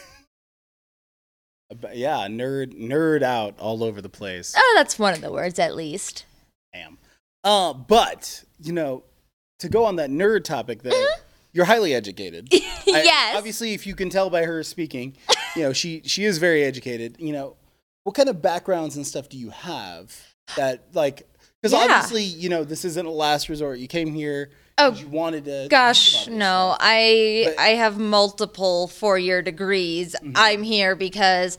yeah, 1.94 2.28
nerd 2.28 2.78
nerd 2.80 3.22
out 3.22 3.56
all 3.60 3.84
over 3.84 4.01
the 4.01 4.10
place. 4.10 4.54
Oh, 4.58 4.74
that's 4.75 4.98
one 5.00 5.13
of 5.13 5.22
the 5.22 5.32
words 5.32 5.60
at 5.60 5.75
least. 5.75 6.25
Damn. 6.74 6.98
Uh, 7.44 7.74
but 7.74 8.44
you 8.62 8.74
know, 8.74 9.04
to 9.60 9.70
go 9.70 9.86
on 9.86 9.96
that 9.98 10.10
nerd 10.10 10.44
topic, 10.44 10.82
there, 10.84 10.92
Mm-hmm. 10.94 11.19
You're 11.53 11.65
highly 11.65 11.94
educated. 11.94 12.50
I- 12.53 12.62
Yes. 12.86 13.36
obviously, 13.38 13.74
if 13.74 13.86
you 13.86 13.96
can 13.96 14.10
tell 14.10 14.29
by 14.29 14.44
her 14.46 14.63
speaking, 14.63 15.15
you 15.56 15.63
know 15.63 15.74
she 15.74 16.01
she 16.06 16.25
is 16.25 16.38
very 16.39 16.63
educated. 16.63 17.18
You 17.20 17.34
know, 17.34 17.56
what 18.03 18.15
kind 18.15 18.29
of 18.29 18.41
backgrounds 18.41 18.96
and 18.96 19.06
stuff 19.06 19.29
do 19.29 19.38
you 19.38 19.50
have 19.51 20.15
that 20.58 20.86
like? 20.94 21.27
Because 21.62 21.74
Yeah. 21.74 21.79
obviously, 21.94 22.24
you 22.24 22.50
know, 22.50 22.63
this 22.63 22.86
isn't 22.86 23.06
a 23.06 23.12
last 23.12 23.50
resort. 23.50 23.79
You 23.79 23.88
came 23.88 24.13
here. 24.13 24.50
Oh, 24.77 24.94
you 24.94 25.08
wanted 25.10 25.44
to. 25.46 25.68
Gosh, 25.70 26.27
no. 26.27 26.75
I 26.79 27.44
But- 27.48 27.60
I 27.60 27.68
have 27.70 27.98
multiple 28.00 28.88
four-year 28.88 29.41
degrees. 29.41 30.15
Mm-hmm. 30.15 30.32
I'm 30.36 30.63
here 30.63 30.96
because 30.96 31.58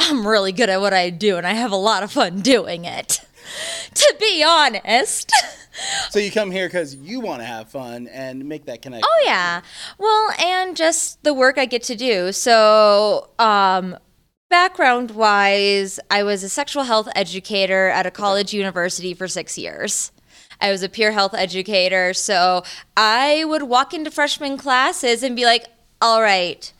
I'm 0.00 0.26
really 0.26 0.50
good 0.52 0.68
at 0.68 0.80
what 0.80 0.92
I 0.92 1.10
do 1.10 1.36
and 1.36 1.46
I 1.46 1.52
have 1.52 1.70
a 1.70 1.76
lot 1.76 2.02
of 2.02 2.10
fun 2.12 2.40
doing 2.40 2.84
it. 2.84 3.20
to 3.94 4.16
be 4.18 4.42
honest. 4.46 5.30
So 6.10 6.18
you 6.18 6.30
come 6.30 6.50
here 6.50 6.66
because 6.66 6.94
you 6.94 7.20
want 7.20 7.40
to 7.40 7.46
have 7.46 7.70
fun 7.70 8.08
and 8.08 8.44
make 8.44 8.66
that 8.66 8.82
connection. 8.82 9.08
Oh 9.10 9.22
yeah. 9.24 9.62
Well, 9.98 10.30
and 10.38 10.76
just 10.76 11.22
the 11.22 11.32
work 11.34 11.58
I 11.58 11.64
get 11.64 11.82
to 11.84 11.96
do. 11.96 12.32
So, 12.32 13.30
um 13.38 13.96
background 14.50 15.12
wise, 15.12 15.98
I 16.10 16.22
was 16.24 16.42
a 16.42 16.48
sexual 16.48 16.82
health 16.82 17.08
educator 17.16 17.88
at 17.88 18.04
a 18.04 18.10
college 18.10 18.52
university 18.52 19.14
for 19.14 19.26
6 19.26 19.56
years. 19.56 20.12
I 20.60 20.70
was 20.70 20.82
a 20.82 20.90
peer 20.90 21.12
health 21.12 21.32
educator, 21.32 22.12
so 22.12 22.62
I 22.94 23.44
would 23.46 23.62
walk 23.62 23.94
into 23.94 24.10
freshman 24.10 24.58
classes 24.58 25.22
and 25.22 25.34
be 25.34 25.44
like, 25.46 25.66
"All 26.02 26.20
right, 26.20 26.70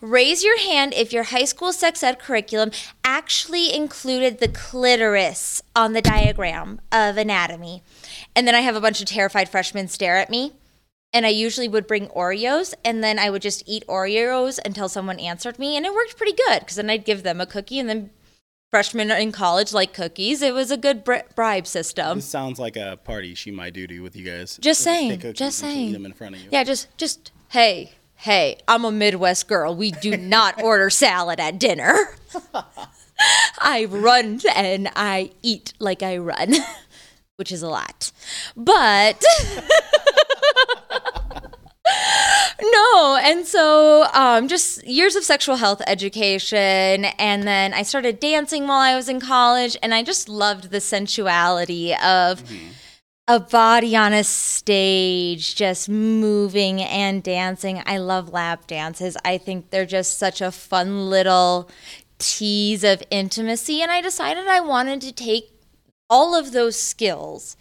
Raise 0.00 0.42
your 0.42 0.58
hand 0.58 0.94
if 0.94 1.12
your 1.12 1.24
high 1.24 1.44
school 1.44 1.72
sex 1.72 2.02
ed 2.02 2.18
curriculum 2.18 2.70
actually 3.04 3.74
included 3.74 4.38
the 4.38 4.48
clitoris 4.48 5.62
on 5.76 5.92
the 5.92 6.00
diagram 6.02 6.80
of 6.90 7.16
anatomy. 7.16 7.82
And 8.34 8.46
then 8.46 8.54
I 8.54 8.60
have 8.60 8.76
a 8.76 8.80
bunch 8.80 9.00
of 9.00 9.06
terrified 9.06 9.48
freshmen 9.48 9.88
stare 9.88 10.16
at 10.16 10.30
me. 10.30 10.54
And 11.12 11.26
I 11.26 11.30
usually 11.30 11.68
would 11.68 11.88
bring 11.88 12.06
Oreos 12.08 12.72
and 12.84 13.02
then 13.02 13.18
I 13.18 13.30
would 13.30 13.42
just 13.42 13.64
eat 13.66 13.84
Oreos 13.88 14.60
until 14.64 14.88
someone 14.88 15.18
answered 15.18 15.58
me. 15.58 15.76
And 15.76 15.84
it 15.84 15.92
worked 15.92 16.16
pretty 16.16 16.36
good 16.48 16.60
because 16.60 16.76
then 16.76 16.88
I'd 16.88 17.04
give 17.04 17.24
them 17.24 17.40
a 17.40 17.46
cookie 17.46 17.80
and 17.80 17.88
then 17.88 18.10
freshmen 18.70 19.10
in 19.10 19.32
college 19.32 19.72
like 19.72 19.92
cookies. 19.92 20.40
It 20.40 20.54
was 20.54 20.70
a 20.70 20.76
good 20.76 21.04
bri- 21.04 21.22
bribe 21.34 21.66
system. 21.66 22.18
This 22.18 22.26
sounds 22.26 22.58
like 22.58 22.76
a 22.76 22.98
party 23.04 23.34
she 23.34 23.50
might 23.50 23.74
do 23.74 23.86
to 23.88 24.00
with 24.00 24.14
you 24.14 24.24
guys. 24.24 24.56
Just 24.60 24.82
saying, 24.82 25.20
just 25.34 25.58
saying. 25.58 25.88
Eat 25.88 25.92
them 25.92 26.06
in 26.06 26.12
front 26.12 26.36
of 26.36 26.42
you. 26.42 26.48
Yeah, 26.52 26.64
just 26.64 26.96
just 26.96 27.32
hey, 27.48 27.92
hey, 28.20 28.58
I'm 28.68 28.84
a 28.84 28.92
Midwest 28.92 29.48
girl. 29.48 29.74
We 29.74 29.92
do 29.92 30.14
not 30.14 30.62
order 30.62 30.90
salad 30.90 31.40
at 31.40 31.58
dinner. 31.58 32.16
I 33.58 33.86
run 33.86 34.40
and 34.54 34.90
I 34.94 35.30
eat 35.42 35.72
like 35.78 36.02
I 36.02 36.18
run, 36.18 36.54
which 37.36 37.50
is 37.50 37.62
a 37.62 37.68
lot. 37.68 38.12
But 38.56 39.24
no, 42.62 43.18
and 43.22 43.46
so 43.46 44.06
um, 44.12 44.48
just 44.48 44.86
years 44.86 45.16
of 45.16 45.24
sexual 45.24 45.56
health 45.56 45.80
education, 45.86 47.06
and 47.18 47.44
then 47.44 47.72
I 47.72 47.82
started 47.82 48.20
dancing 48.20 48.66
while 48.66 48.80
I 48.80 48.94
was 48.94 49.08
in 49.08 49.20
college, 49.20 49.76
and 49.82 49.94
I 49.94 50.02
just 50.02 50.28
loved 50.28 50.70
the 50.70 50.80
sensuality 50.80 51.94
of 51.94 52.42
a 53.28 53.38
body 53.38 53.94
on 53.94 54.12
a 54.12 54.24
stage, 54.24 55.54
just 55.54 55.88
moving 55.88 56.80
and 56.82 57.22
dancing. 57.22 57.82
I 57.86 57.98
love 57.98 58.30
lap 58.32 58.66
dances. 58.66 59.16
I 59.24 59.38
think 59.38 59.70
they're 59.70 59.86
just 59.86 60.18
such 60.18 60.40
a 60.40 60.50
fun 60.50 61.08
little 61.10 61.70
tease 62.18 62.82
of 62.84 63.02
intimacy, 63.10 63.82
and 63.82 63.90
I 63.90 64.00
decided 64.00 64.46
I 64.48 64.60
wanted 64.60 65.00
to 65.02 65.12
take 65.12 65.52
all 66.08 66.34
of 66.34 66.52
those 66.52 66.78
skills 66.78 67.56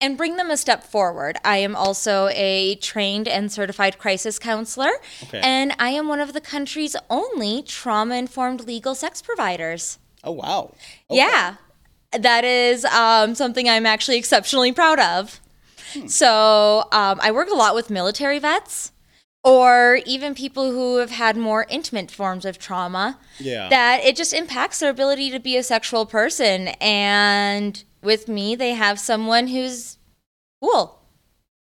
and 0.00 0.18
bring 0.18 0.36
them 0.36 0.50
a 0.50 0.56
step 0.58 0.84
forward. 0.84 1.38
I 1.44 1.56
am 1.58 1.74
also 1.74 2.28
a 2.32 2.74
trained 2.76 3.26
and 3.26 3.50
certified 3.50 3.98
crisis 3.98 4.38
counselor, 4.38 4.90
Okay. 5.22 5.40
and 5.42 5.74
I 5.78 5.90
am 5.90 6.06
one 6.08 6.20
of 6.20 6.34
the 6.34 6.40
country's 6.40 6.94
only 7.08 7.62
trauma 7.62 8.16
informed 8.16 8.66
legal 8.66 8.94
sex 8.94 9.22
providers. 9.22 9.98
Oh 10.22 10.32
wow. 10.32 10.74
Okay. 11.10 11.18
Yeah, 11.18 11.56
that 12.18 12.44
is 12.44 12.84
um, 12.86 13.34
something 13.34 13.68
I'm 13.68 13.86
actually 13.86 14.16
exceptionally 14.18 14.72
proud 14.72 14.98
of. 15.00 15.40
So 16.06 16.88
um, 16.92 17.20
I 17.22 17.30
work 17.30 17.48
a 17.50 17.54
lot 17.54 17.74
with 17.74 17.90
military 17.90 18.38
vets. 18.38 18.90
Or 19.46 20.00
even 20.06 20.34
people 20.34 20.72
who 20.72 20.96
have 20.96 21.10
had 21.10 21.36
more 21.36 21.66
intimate 21.68 22.10
forms 22.10 22.46
of 22.46 22.58
trauma 22.58 23.18
Yeah. 23.38 23.68
that 23.68 24.02
it 24.02 24.16
just 24.16 24.32
impacts 24.32 24.80
their 24.80 24.88
ability 24.88 25.30
to 25.32 25.38
be 25.38 25.58
a 25.58 25.62
sexual 25.62 26.06
person. 26.06 26.68
And 26.80 27.84
with 28.02 28.26
me, 28.26 28.54
they 28.56 28.70
have 28.72 28.98
someone 28.98 29.48
who's 29.48 29.98
cool. 30.62 31.02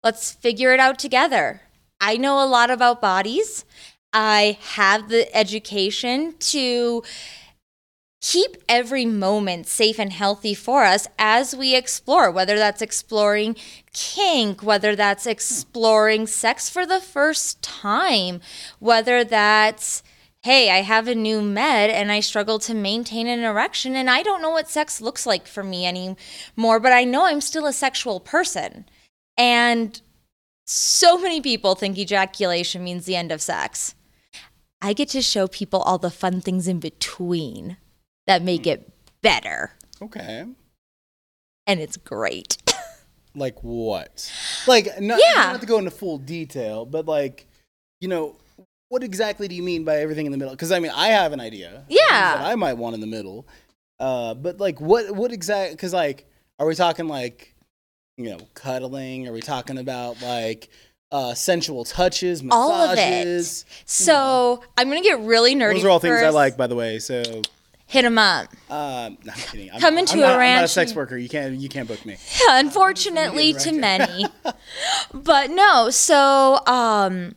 Let's 0.04 0.34
figure 0.34 0.74
it 0.74 0.82
out 0.82 1.00
together. 1.00 1.62
I 2.02 2.18
know 2.18 2.44
a 2.44 2.48
lot 2.48 2.70
about 2.70 3.00
bodies. 3.02 3.64
I 4.12 4.58
have 4.74 5.08
the 5.08 5.34
education 5.34 6.34
to 6.40 7.02
keep 8.22 8.58
every 8.68 9.06
moment 9.06 9.68
safe 9.68 10.00
and 10.00 10.12
healthy 10.12 10.54
for 10.54 10.84
us 10.84 11.08
as 11.18 11.56
we 11.56 11.76
explore, 11.76 12.30
whether 12.30 12.58
that's 12.58 12.82
exploring 12.82 13.56
kink, 13.94 14.62
whether 14.62 14.96
that's 14.96 15.26
exploring 15.26 16.28
sex 16.28 16.70
for 16.70 16.86
the 16.86 17.00
first 17.00 17.62
time, 17.62 18.42
whether 18.80 19.24
that's 19.24 20.04
hey, 20.42 20.70
I 20.70 20.84
have 20.84 21.10
a 21.10 21.16
new 21.16 21.42
med 21.42 21.90
and 21.90 22.14
I 22.14 22.22
struggle 22.22 22.60
to 22.60 22.74
maintain 22.74 23.28
an 23.28 23.42
erection 23.42 23.98
and 23.98 24.10
I 24.10 24.24
don't 24.24 24.42
know 24.42 24.52
what 24.52 24.70
sex 24.70 25.02
looks 25.02 25.26
like 25.26 25.48
for 25.48 25.64
me 25.64 25.86
anymore, 25.86 26.80
but 26.80 26.94
I 26.94 27.04
know 27.04 27.26
I'm 27.26 27.42
still 27.42 27.66
a 27.66 27.74
sexual 27.74 28.22
person. 28.22 28.86
And 29.38 30.02
so 30.66 31.18
many 31.18 31.42
people 31.42 31.76
think 31.76 31.98
ejaculation 31.98 32.86
means 32.86 33.06
the 33.06 33.18
end 33.18 33.34
of 33.34 33.42
sex. 33.42 33.96
I 34.82 34.94
get 34.94 35.10
to 35.10 35.22
show 35.22 35.46
people 35.50 35.82
all 35.82 35.98
the 35.98 36.10
fun 36.10 36.40
things 36.40 36.70
in 36.70 36.80
between 36.80 37.76
that 38.30 38.44
make 38.44 38.68
it 38.68 38.88
better. 39.24 39.72
Okay. 40.04 40.46
And 41.66 41.80
it's 41.80 41.98
great. 41.98 42.58
Like 43.36 43.62
what? 43.62 44.30
Like 44.66 45.00
not, 45.00 45.20
Yeah. 45.20 45.52
have 45.52 45.62
to 45.62 45.68
go 45.68 45.78
into 45.78 45.92
full 45.92 46.18
detail, 46.18 46.84
but 46.84 47.06
like, 47.06 47.46
you 48.02 48.08
know, 48.08 48.36
what 48.90 49.04
exactly 49.04 49.48
do 49.48 49.54
you 49.54 49.62
mean 49.62 49.84
by 49.84 49.98
everything 49.98 50.26
in 50.26 50.32
the 50.32 50.38
middle? 50.38 50.54
Because 50.54 50.72
I 50.72 50.80
mean, 50.80 50.92
I 50.94 51.10
have 51.10 51.32
an 51.32 51.40
idea. 51.40 51.86
Yeah. 51.90 52.08
That 52.10 52.42
I 52.42 52.56
might 52.56 52.74
want 52.74 52.96
in 52.96 53.02
the 53.02 53.08
middle. 53.08 53.48
Uh, 54.00 54.34
but 54.34 54.60
like, 54.60 54.82
what 54.82 55.12
what 55.12 55.32
exactly? 55.32 55.76
Because 55.76 55.94
like, 55.94 56.26
are 56.58 56.66
we 56.66 56.74
talking 56.74 57.08
like, 57.08 57.54
you 58.18 58.32
know, 58.32 58.40
cuddling? 58.56 59.28
Are 59.28 59.32
we 59.32 59.42
talking 59.42 59.78
about 59.78 60.20
like 60.24 60.70
uh 61.12 61.36
sensual 61.36 61.86
touches, 61.86 62.42
massages? 62.42 62.52
All 62.52 62.92
of 62.92 62.98
it. 62.98 63.64
So 63.86 64.64
I'm 64.76 64.90
going 64.90 65.02
to 65.04 65.08
get 65.08 65.20
really 65.20 65.54
nerdy. 65.56 65.76
Those 65.76 65.86
are 65.86 65.90
all 65.90 66.00
things 66.00 66.20
I 66.20 66.30
like, 66.30 66.58
by 66.58 66.66
the 66.68 66.76
way. 66.76 66.98
So, 66.98 67.22
Hit 67.90 68.04
them 68.04 68.18
up. 68.20 68.48
um, 68.70 69.18
no, 69.24 69.34
I'm 69.34 69.40
kidding. 69.40 69.72
I'm, 69.72 69.82
Come 69.82 69.98
into 69.98 70.14
I'm 70.14 70.20
a 70.20 70.22
not, 70.22 70.40
I'm 70.40 70.56
not 70.58 70.64
a 70.64 70.68
sex 70.68 70.94
worker. 70.96 71.18
You 71.18 71.28
can't 71.28 71.56
you 71.60 71.68
can't 71.70 71.88
book 71.88 72.06
me. 72.06 72.18
unfortunately 72.50 73.54
to 73.54 73.72
many 73.72 74.26
but 75.14 75.50
no 75.50 75.90
so 75.90 76.60
um 76.68 77.36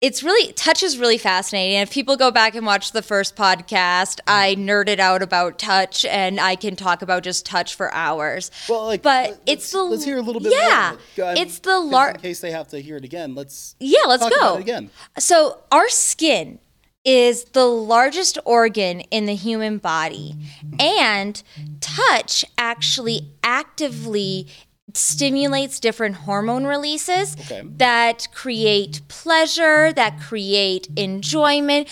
it's 0.00 0.22
really 0.22 0.52
touch 0.54 0.82
is 0.82 0.98
really 0.98 1.18
fascinating 1.18 1.78
if 1.78 1.90
people 1.92 2.16
go 2.16 2.30
back 2.30 2.54
and 2.54 2.64
watch 2.66 2.92
the 2.92 3.02
first 3.02 3.36
podcast 3.36 4.18
i 4.26 4.54
nerded 4.58 4.98
out 4.98 5.22
about 5.22 5.58
touch 5.58 6.04
and 6.06 6.38
i 6.40 6.54
can 6.56 6.74
talk 6.76 7.02
about 7.02 7.22
just 7.22 7.44
touch 7.46 7.74
for 7.74 7.92
hours 7.94 8.50
Well, 8.68 8.84
like, 8.86 9.02
But 9.02 9.40
it's 9.46 9.46
let's, 9.46 9.72
the- 9.72 9.82
let's 9.82 10.04
hear 10.04 10.18
a 10.18 10.22
little 10.22 10.40
bit. 10.42 10.52
yeah, 10.52 10.94
it. 10.94 11.38
It's 11.38 11.58
the 11.60 11.78
lar- 11.80 12.10
In 12.12 12.20
case 12.20 12.40
they 12.40 12.50
have 12.50 12.68
to 12.68 12.80
hear 12.80 12.96
it 12.96 13.04
again, 13.04 13.34
let's 13.34 13.74
yeah 13.80 14.00
let's 14.06 14.22
talk 14.22 14.32
go 14.32 14.38
about 14.40 14.56
it 14.58 14.62
again. 14.62 14.90
So, 15.18 15.60
our 15.70 15.88
skin 15.88 16.58
is 17.06 17.44
the 17.52 17.64
largest 17.64 18.36
organ 18.44 19.00
in 19.12 19.24
the 19.26 19.34
human 19.34 19.78
body, 19.78 20.34
and 20.80 21.42
touch 21.80 22.44
actually 22.58 23.30
actively 23.44 24.48
stimulates 24.92 25.78
different 25.78 26.16
hormone 26.16 26.64
releases 26.64 27.36
Okay. 27.40 27.62
that 27.76 28.26
create 28.34 29.00
pleasure, 29.08 29.92
that 29.92 30.18
create 30.20 30.88
enjoyment, 30.96 31.88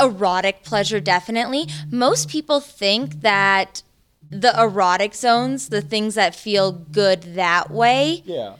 erotic 0.00 0.62
pleasure, 0.62 1.00
definitely. 1.00 1.66
Most 1.90 2.28
people 2.28 2.60
think 2.60 3.22
that 3.22 3.82
the 4.30 4.52
erotic 4.60 5.14
zones, 5.14 5.68
the 5.70 5.80
things 5.82 6.14
that 6.14 6.34
feel 6.34 6.70
good 6.70 7.34
that 7.34 7.70
way, 7.70 8.22
Yeah. 8.24 8.54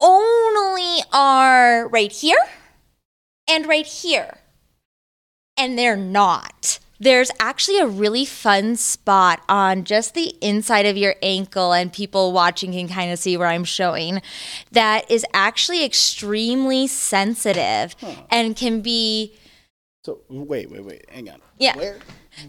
only 0.00 1.02
are 1.12 1.88
right 1.88 2.12
here 2.12 2.38
and 3.48 3.66
right 3.66 3.86
here. 3.86 4.38
And 5.58 5.78
they're 5.78 5.96
not. 5.96 6.78
There's 6.98 7.30
actually 7.40 7.78
a 7.78 7.86
really 7.86 8.24
fun 8.24 8.76
spot 8.76 9.42
on 9.50 9.84
just 9.84 10.14
the 10.14 10.34
inside 10.40 10.86
of 10.86 10.96
your 10.96 11.14
ankle, 11.22 11.74
and 11.74 11.92
people 11.92 12.32
watching 12.32 12.72
can 12.72 12.88
kind 12.88 13.12
of 13.12 13.18
see 13.18 13.36
where 13.36 13.48
I'm 13.48 13.64
showing, 13.64 14.22
that 14.72 15.10
is 15.10 15.26
actually 15.34 15.84
extremely 15.84 16.86
sensitive 16.86 17.94
and 18.30 18.56
can 18.56 18.80
be 18.80 19.34
So 20.04 20.20
wait, 20.30 20.70
wait, 20.70 20.84
wait. 20.84 21.04
Hang 21.10 21.28
on. 21.28 21.40
Yeah. 21.58 21.76
Where? 21.76 21.98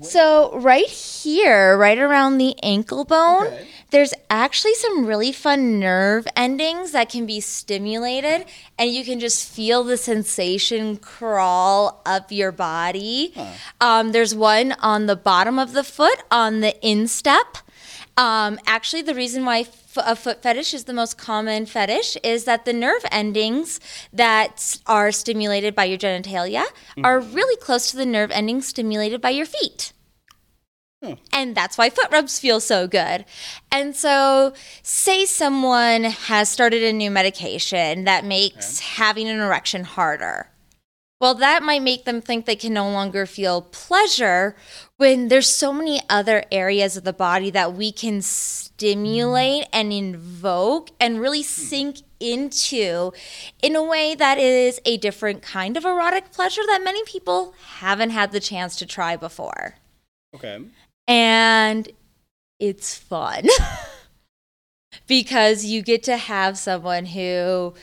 So 0.02 0.58
right 0.60 0.86
here, 0.88 1.78
right 1.78 1.98
around 1.98 2.38
the 2.38 2.56
ankle 2.64 3.06
bone, 3.06 3.48
Okay. 3.48 3.68
there's 3.92 4.14
actually 4.30 4.74
some 4.76 5.06
really 5.06 5.32
fun 5.32 5.80
nerve 5.80 6.28
endings 6.36 6.92
that 6.92 7.10
can 7.10 7.26
be 7.26 7.40
stimulated 7.40 8.46
and 8.78 8.92
you 8.92 9.06
can 9.06 9.20
just 9.20 9.48
feel 9.50 9.84
the 9.84 9.98
sensation 9.98 10.98
crawl 10.98 12.02
up 12.06 12.32
your 12.32 12.52
body. 12.52 13.34
Um, 13.80 14.12
there's 14.12 14.36
one 14.36 14.74
on 14.82 15.06
the 15.06 15.16
bottom 15.16 15.58
of 15.58 15.74
the 15.74 15.84
foot 15.84 16.20
on 16.30 16.60
the 16.60 16.76
instep. 16.86 17.58
Um, 18.18 18.60
actually, 18.66 19.04
the 19.04 19.14
reason 19.14 19.46
why 19.46 19.60
f- 19.60 19.98
a 19.98 20.16
foot 20.16 20.42
fetish 20.42 20.74
is 20.74 20.86
the 20.86 20.94
most 20.94 21.18
common 21.20 21.68
fetish 21.68 22.18
is 22.24 22.46
that 22.46 22.66
the 22.66 22.74
nerve 22.74 23.06
endings 23.12 23.80
that 24.12 24.80
are 24.88 25.12
stimulated 25.12 25.76
by 25.76 25.86
your 25.86 26.00
genitalia 26.00 26.64
are 27.04 27.20
really 27.20 27.56
close 27.58 27.92
to 27.92 27.98
the 27.98 28.08
nerve 28.08 28.32
endings 28.32 28.68
stimulated 28.68 29.22
by 29.22 29.30
your 29.30 29.46
feet. 29.46 29.94
And 31.32 31.54
that's 31.54 31.78
why 31.78 31.92
foot 31.92 32.12
rubs 32.12 32.40
feel 32.40 32.60
so 32.60 32.88
good. 32.88 33.24
And 33.72 33.96
so, 33.96 34.54
say 34.82 35.26
someone 35.26 36.06
has 36.06 36.50
started 36.50 36.82
a 36.82 36.92
new 36.92 37.12
medication 37.12 38.06
that 38.06 38.26
makes 38.26 38.80
having 38.80 39.28
an 39.30 39.40
erection 39.40 39.84
harder. 39.84 40.50
Well, 41.20 41.34
that 41.36 41.64
might 41.64 41.82
make 41.82 42.06
them 42.06 42.22
think 42.22 42.46
they 42.46 42.56
can 42.56 42.74
no 42.74 42.90
longer 42.90 43.26
feel 43.26 43.64
pleasure 43.64 44.56
when 44.98 45.30
there's 45.30 45.50
so 45.50 45.74
many 45.74 46.00
other 46.10 46.44
areas 46.52 46.96
of 46.96 47.06
the 47.06 47.14
body 47.14 47.50
that 47.50 47.74
we 47.74 47.92
can 47.92 48.22
stimulate 48.22 49.64
mm-hmm. 49.64 49.80
and 49.80 49.94
invoke 49.94 50.92
and 51.00 51.20
really 51.20 51.42
sink 51.42 52.02
into 52.20 53.12
in 53.64 53.76
a 53.76 53.84
way 53.84 54.14
that 54.14 54.38
is 54.38 54.80
a 54.86 54.98
different 54.98 55.42
kind 55.42 55.76
of 55.76 55.86
erotic 55.86 56.32
pleasure 56.32 56.62
that 56.68 56.84
many 56.84 57.04
people 57.04 57.56
haven't 57.78 58.12
had 58.12 58.32
the 58.32 58.40
chance 58.40 58.76
to 58.76 58.86
try 58.86 59.16
before. 59.16 59.76
Okay. 60.36 60.60
And 61.08 61.90
it's 62.60 62.96
fun 62.96 63.48
because 65.08 65.66
you 65.66 65.82
get 65.82 66.04
to 66.04 66.18
have 66.18 66.60
someone 66.60 67.06
who 67.06 67.74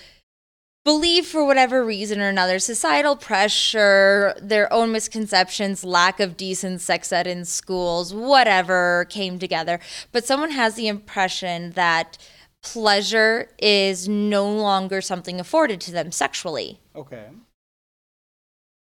believe 0.85 1.27
for 1.27 1.44
whatever 1.44 1.83
reason 1.85 2.20
or 2.20 2.29
another 2.29 2.59
societal 2.59 3.16
pressure 3.16 4.35
their 4.40 4.70
own 4.73 4.92
misconceptions 4.92 5.83
lack 5.83 6.20
of 6.20 6.37
decent 6.37 6.81
sex 6.81 7.11
ed 7.11 7.27
in 7.27 7.44
schools 7.44 8.12
whatever 8.12 9.07
came 9.09 9.38
together. 9.38 9.81
But 10.12 10.27
someone 10.27 10.51
has 10.51 10.75
the 10.75 10.88
impression 10.88 11.73
that 11.73 12.18
pleasure 12.62 13.51
is 13.59 14.09
no 14.09 14.51
longer 14.51 15.01
something 15.01 15.40
afforded 15.40 15.81
to 15.83 15.92
them 15.92 16.12
sexually. 16.12 16.81
Okay. 16.94 17.27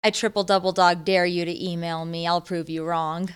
i 0.04 0.10
triple 0.10 0.44
double 0.44 0.72
dog 0.72 1.06
dare 1.06 1.26
you 1.26 1.46
to 1.46 1.72
email 1.72 2.06
me. 2.06 2.28
I'll 2.28 2.42
prove 2.42 2.70
you 2.70 2.86
wrong 2.86 3.30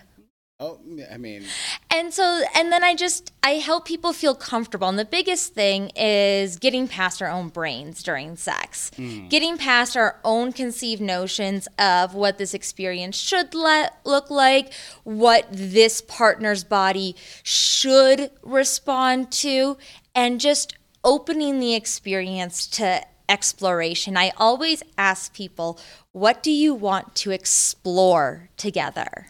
Oh, 0.60 0.80
I 1.12 1.18
mean, 1.18 1.44
and 1.88 2.12
so 2.12 2.42
and 2.52 2.72
then 2.72 2.82
i 2.82 2.92
just 2.92 3.32
i 3.44 3.50
help 3.52 3.84
people 3.84 4.12
feel 4.12 4.34
comfortable 4.34 4.88
and 4.88 4.98
the 4.98 5.04
biggest 5.04 5.54
thing 5.54 5.92
is 5.94 6.58
getting 6.58 6.88
past 6.88 7.22
our 7.22 7.28
own 7.28 7.48
brains 7.48 8.02
during 8.02 8.34
sex. 8.34 8.90
Hmm. 8.96 9.28
Getting 9.28 9.56
past 9.56 9.96
our 9.96 10.18
own 10.24 10.52
conceived 10.52 11.00
notions 11.00 11.68
of 11.78 12.14
what 12.14 12.38
this 12.38 12.54
experience 12.54 13.16
should 13.16 13.54
le- 13.54 13.90
look 14.04 14.30
like 14.30 14.72
what 15.04 15.46
this 15.52 16.02
partner's 16.02 16.64
body 16.64 17.14
should 17.44 18.32
respond 18.42 19.30
to 19.30 19.78
and 20.12 20.40
just 20.40 20.76
opening 21.04 21.60
the 21.60 21.74
experience 21.74 22.66
to 22.66 23.00
exploration. 23.28 24.16
I 24.16 24.32
always 24.36 24.82
ask 24.96 25.32
people 25.32 25.78
what 26.10 26.42
do 26.42 26.50
you 26.50 26.74
want 26.74 27.14
to 27.16 27.30
explore 27.30 28.50
together 28.56 29.28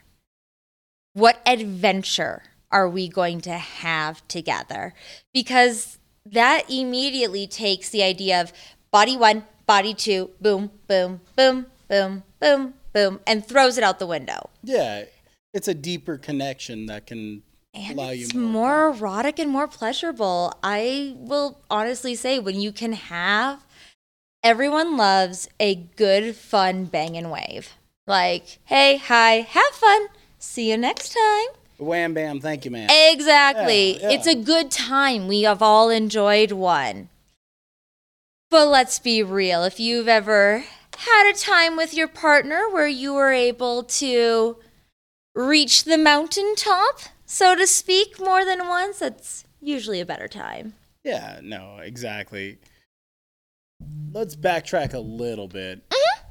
what 1.18 1.40
adventure 1.46 2.42
are 2.70 2.88
we 2.88 3.09
going 3.09 3.40
to 3.42 3.52
have 3.52 4.26
together? 4.28 4.94
Because 5.35 5.98
that 6.26 6.64
immediately 6.70 7.46
takes 7.46 7.90
the 7.90 8.02
idea 8.02 8.40
of 8.40 8.52
body 8.90 9.16
one, 9.16 9.44
body 9.66 9.94
two, 9.94 10.31
boom, 10.40 10.70
boom, 10.87 11.20
boom, 11.37 11.66
boom, 11.88 12.22
boom, 12.40 12.74
boom, 12.92 13.20
and 13.26 13.44
throws 13.44 13.78
it 13.78 13.85
out 13.85 13.98
the 13.98 14.07
window. 14.07 14.50
yeah, 14.62 15.04
it's 15.54 15.66
a 15.68 15.74
deeper 15.74 16.18
connection 16.18 16.87
that 16.87 17.07
can 17.07 17.42
And 17.74 17.98
allow 17.98 18.11
you 18.11 18.24
it's 18.26 18.35
more. 18.35 18.50
more 18.52 18.88
erotic 18.90 19.38
and 19.38 19.50
more 19.50 19.66
pleasurable. 19.66 20.52
I 20.62 21.14
will 21.16 21.59
honestly 21.70 22.14
say, 22.14 22.38
when 22.38 22.61
you 22.61 22.70
can 22.70 22.92
have, 22.92 23.64
everyone 24.44 24.96
loves 24.98 25.48
a 25.59 25.74
good, 25.74 26.37
fun 26.37 26.85
bang 26.85 27.16
and 27.16 27.31
wave. 27.31 27.72
Like, 28.07 28.59
hey, 28.66 28.98
hi, 28.98 29.40
have 29.40 29.72
fun. 29.72 30.09
See 30.38 30.70
you 30.70 30.77
next 30.77 31.14
time. 31.14 31.46
Wham 31.79 32.14
bam, 32.14 32.40
thank 32.40 32.64
you, 32.64 32.70
man. 32.70 32.88
Exactly. 32.90 33.94
Yeah, 33.94 34.03
yeah. 34.03 34.11
It's 34.11 34.27
a 34.27 34.35
good 34.35 34.70
time. 34.70 35.29
We 35.29 35.42
have 35.42 35.62
all 35.62 35.90
enjoyed 35.90 36.53
one. 36.53 37.09
But 38.51 38.68
let's 38.68 38.98
be 38.98 39.22
real. 39.22 39.62
If 39.64 39.79
you've 39.79 40.09
ever 40.09 40.64
had 40.96 41.31
a 41.31 41.37
time 41.37 41.77
with 41.77 41.94
your 41.94 42.09
partner 42.09 42.64
where 42.70 42.88
you 42.88 43.14
were 43.14 43.33
able 43.33 43.85
to 43.85 44.57
reach 45.35 45.85
the 45.85 45.98
mountaintop, 45.98 47.01
so 47.27 47.55
to 47.55 47.66
speak, 47.66 48.18
more 48.18 48.44
than 48.44 48.66
once, 48.66 48.98
that's 48.98 49.44
usually 49.61 50.01
a 50.01 50.07
better 50.07 50.29
time. 50.29 50.74
Yeah, 51.05 51.40
no, 51.42 51.79
exactly. 51.79 52.59
Let's 54.12 54.35
backtrack 54.35 54.94
a 54.94 54.98
little 54.98 55.46
bit. 55.46 55.88
Mm-hmm. 55.90 56.27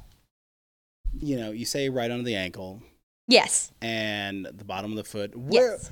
You 1.20 1.36
know, 1.38 1.50
you 1.52 1.64
say 1.64 1.88
right 1.88 2.10
under 2.10 2.24
the 2.24 2.36
ankle 2.36 2.82
Yes. 3.28 3.70
and 3.82 4.46
the 4.46 4.64
bottom 4.64 4.90
of 4.90 4.96
the 4.96 5.04
foot. 5.04 5.36
Where 5.36 5.72
Yes. 5.74 5.90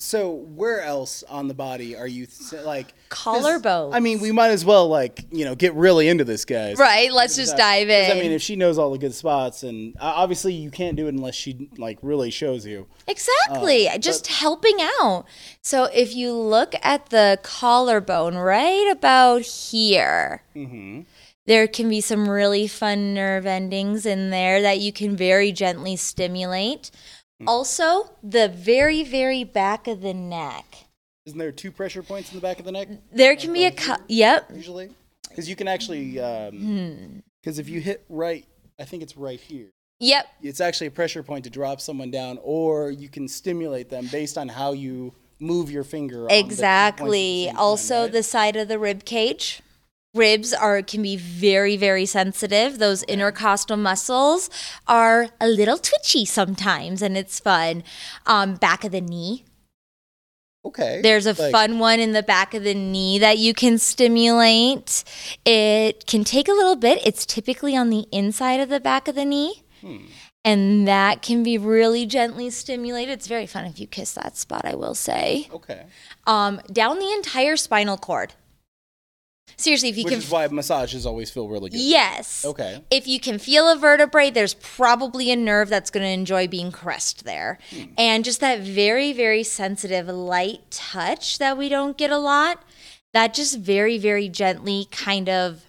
So 0.00 0.30
where 0.30 0.80
else 0.82 1.24
on 1.28 1.48
the 1.48 1.54
body 1.54 1.96
are 1.96 2.06
you 2.06 2.26
th- 2.26 2.62
like 2.62 2.94
'cause, 3.08 3.42
Collarbones. 3.44 3.90
I 3.92 3.98
mean, 3.98 4.20
we 4.20 4.30
might 4.30 4.50
as 4.50 4.64
well 4.64 4.86
like 4.86 5.24
you 5.32 5.44
know 5.44 5.56
get 5.56 5.74
really 5.74 6.06
into 6.06 6.22
this, 6.22 6.44
guys. 6.44 6.78
Right, 6.78 7.12
let's 7.12 7.34
just 7.34 7.56
dive 7.56 7.88
in. 7.88 8.12
I 8.12 8.14
mean, 8.14 8.30
if 8.30 8.40
she 8.40 8.54
knows 8.54 8.78
all 8.78 8.92
the 8.92 8.98
good 8.98 9.12
spots, 9.12 9.64
and 9.64 9.96
uh, 9.96 10.12
obviously 10.14 10.54
you 10.54 10.70
can't 10.70 10.96
do 10.96 11.06
it 11.06 11.14
unless 11.14 11.34
she 11.34 11.68
like 11.78 11.98
really 12.00 12.30
shows 12.30 12.64
you. 12.64 12.86
Exactly. 13.08 13.88
Just 13.98 14.28
helping 14.28 14.76
out. 15.00 15.24
So 15.62 15.86
if 15.92 16.14
you 16.14 16.32
look 16.32 16.74
at 16.80 17.10
the 17.10 17.40
collarbone 17.42 18.36
right 18.36 18.88
about 18.92 19.42
here, 19.42 20.44
there 21.48 21.66
can 21.66 21.88
be 21.88 22.00
some 22.00 22.28
really 22.28 22.68
fun 22.68 23.14
nerve 23.14 23.46
endings 23.46 24.04
in 24.04 24.28
there 24.30 24.60
that 24.62 24.78
you 24.80 24.92
can 24.92 25.16
very 25.16 25.50
gently 25.50 25.96
stimulate. 25.96 26.90
Also, 27.46 28.10
the 28.22 28.48
very, 28.48 29.02
very 29.02 29.44
back 29.44 29.86
of 29.88 30.02
the 30.02 30.12
neck. 30.12 30.84
Isn't 31.24 31.38
there 31.38 31.50
two 31.50 31.70
pressure 31.72 32.02
points 32.02 32.30
in 32.30 32.36
the 32.36 32.42
back 32.42 32.58
of 32.58 32.64
the 32.66 32.72
neck 32.72 32.88
There 33.12 33.34
can 33.34 33.52
be 33.52 33.64
a 33.64 33.70
cu- 33.72 34.02
yep. 34.08 34.50
usually? 34.54 34.90
Because 35.28 35.48
you 35.48 35.56
can 35.56 35.68
actually, 35.68 36.12
because 36.12 36.52
Hmm. 37.56 37.60
if 37.60 37.68
you 37.68 37.80
hit 37.80 38.04
right, 38.10 38.44
I 38.78 38.84
think 38.84 39.02
it's 39.02 39.16
right 39.16 39.40
here. 39.40 39.68
Yep. 40.00 40.26
It's 40.42 40.60
actually 40.60 40.88
a 40.88 40.90
pressure 40.92 41.22
point 41.22 41.44
to 41.44 41.50
drop 41.50 41.80
someone 41.80 42.10
down, 42.10 42.38
or 42.42 42.90
you 42.90 43.08
can 43.08 43.26
stimulate 43.26 43.88
them 43.88 44.06
based 44.12 44.36
on 44.36 44.48
how 44.48 44.72
you 44.72 45.14
move 45.40 45.70
your 45.70 45.84
finger. 45.84 46.22
on 46.22 46.28
the 46.28 46.38
Exactly. 46.38 47.46
time, 47.46 47.56
also, 47.56 48.02
right? 48.02 48.12
the 48.12 48.22
side 48.22 48.56
of 48.56 48.68
the 48.68 48.78
rib 48.78 49.04
cage. 49.04 49.60
Ribs 50.14 50.52
are 50.54 50.82
can 50.82 51.02
be 51.02 51.16
very 51.16 51.76
very 51.76 52.06
sensitive. 52.06 52.78
Those 52.78 53.02
intercostal 53.04 53.76
muscles 53.76 54.48
are 54.86 55.28
a 55.40 55.46
little 55.46 55.76
twitchy 55.78 56.24
sometimes, 56.24 57.02
and 57.02 57.16
it's 57.16 57.38
fun. 57.40 57.84
Um, 58.26 58.54
back 58.56 58.84
of 58.84 58.92
the 58.92 59.00
knee. 59.02 59.44
okay. 60.64 61.00
There's 61.02 61.26
a 61.26 61.34
Like, 61.40 61.52
fun 61.52 61.78
one 61.78 62.00
in 62.00 62.12
the 62.12 62.22
back 62.22 62.54
of 62.54 62.62
the 62.64 62.74
knee 62.74 63.18
that 63.18 63.38
you 63.38 63.52
can 63.54 63.78
stimulate. 63.78 65.04
It 65.44 66.06
can 66.06 66.24
take 66.24 66.48
a 66.48 66.52
little 66.52 66.76
bit. 66.76 67.00
It's 67.06 67.24
typically 67.26 67.76
on 67.76 67.90
the 67.90 68.06
inside 68.10 68.60
of 68.60 68.68
the 68.70 68.80
back 68.80 69.08
of 69.08 69.14
the 69.14 69.24
knee. 69.24 69.62
And 70.44 70.88
that 70.88 71.20
can 71.22 71.42
be 71.42 71.58
really 71.58 72.06
gently 72.06 72.48
stimulated. 72.50 73.12
It's 73.12 73.26
very 73.26 73.46
fun 73.46 73.66
if 73.66 73.78
you 73.78 73.86
kiss 73.86 74.12
that 74.14 74.36
spot, 74.36 74.64
I 74.64 74.74
will 74.74 74.94
say 74.94 75.48
Okay. 75.52 75.84
um, 76.26 76.60
down 76.72 76.98
the 76.98 77.12
entire 77.12 77.56
spinal 77.56 77.96
cord. 77.98 78.34
Seriously, 79.56 79.88
if 79.88 79.96
you 79.98 80.04
can 80.04 80.18
Which 80.18 80.20
can, 80.20 80.26
is 80.26 80.30
why 80.30 80.46
massages 80.48 81.06
always 81.06 81.30
feel 81.30 81.48
really 81.48 81.70
good. 81.70 81.80
yes, 81.80 82.44
Okay. 82.44 82.82
If 82.90 83.08
you 83.08 83.18
can 83.18 83.38
feel 83.38 83.68
a 83.68 83.76
vertebrae, 83.76 84.30
there's 84.30 84.54
probably 84.54 85.30
a 85.30 85.36
nerve 85.36 85.68
that's 85.68 85.90
going 85.90 86.04
to 86.04 86.10
enjoy 86.10 86.46
being 86.46 86.70
caressed 86.70 87.24
there, 87.24 87.58
hmm. 87.70 87.84
and 87.96 88.24
just 88.24 88.40
that 88.40 88.60
very, 88.60 89.12
very 89.12 89.42
sensitive, 89.42 90.06
light 90.08 90.70
touch 90.70 91.38
that 91.38 91.56
we 91.58 91.68
don't 91.68 91.96
get 91.96 92.10
a 92.10 92.18
lot. 92.18 92.62
That 93.14 93.32
just 93.34 93.58
very, 93.58 93.98
very 93.98 94.28
gently 94.28 94.86
kind 94.90 95.28
of, 95.28 95.67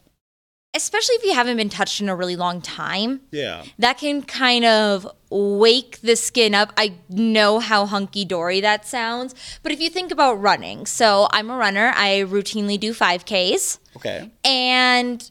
especially 0.83 1.15
if 1.15 1.23
you 1.25 1.33
haven't 1.33 1.57
been 1.57 1.69
touched 1.69 1.99
in 2.01 2.07
a 2.09 2.15
really 2.15 2.35
long 2.37 2.61
time 2.61 3.19
Yeah. 3.31 3.63
that 3.77 3.97
can 3.97 4.21
kind 4.23 4.63
of 4.65 5.05
wake 5.29 5.99
the 6.01 6.15
skin 6.15 6.55
up. 6.55 6.71
I 6.77 6.93
know 7.09 7.59
how 7.59 7.85
hunky 7.85 8.23
dory 8.25 8.61
that 8.61 8.87
sounds, 8.87 9.35
but 9.61 9.71
if 9.73 9.79
you 9.81 9.89
think 9.89 10.11
about 10.11 10.35
running, 10.41 10.85
so 10.85 11.27
I'm 11.31 11.49
a 11.49 11.57
runner, 11.57 11.91
I 11.95 12.23
routinely 12.27 12.79
do 12.79 12.93
5Ks, 12.93 13.79
Okay. 13.97 14.31
and 14.45 15.29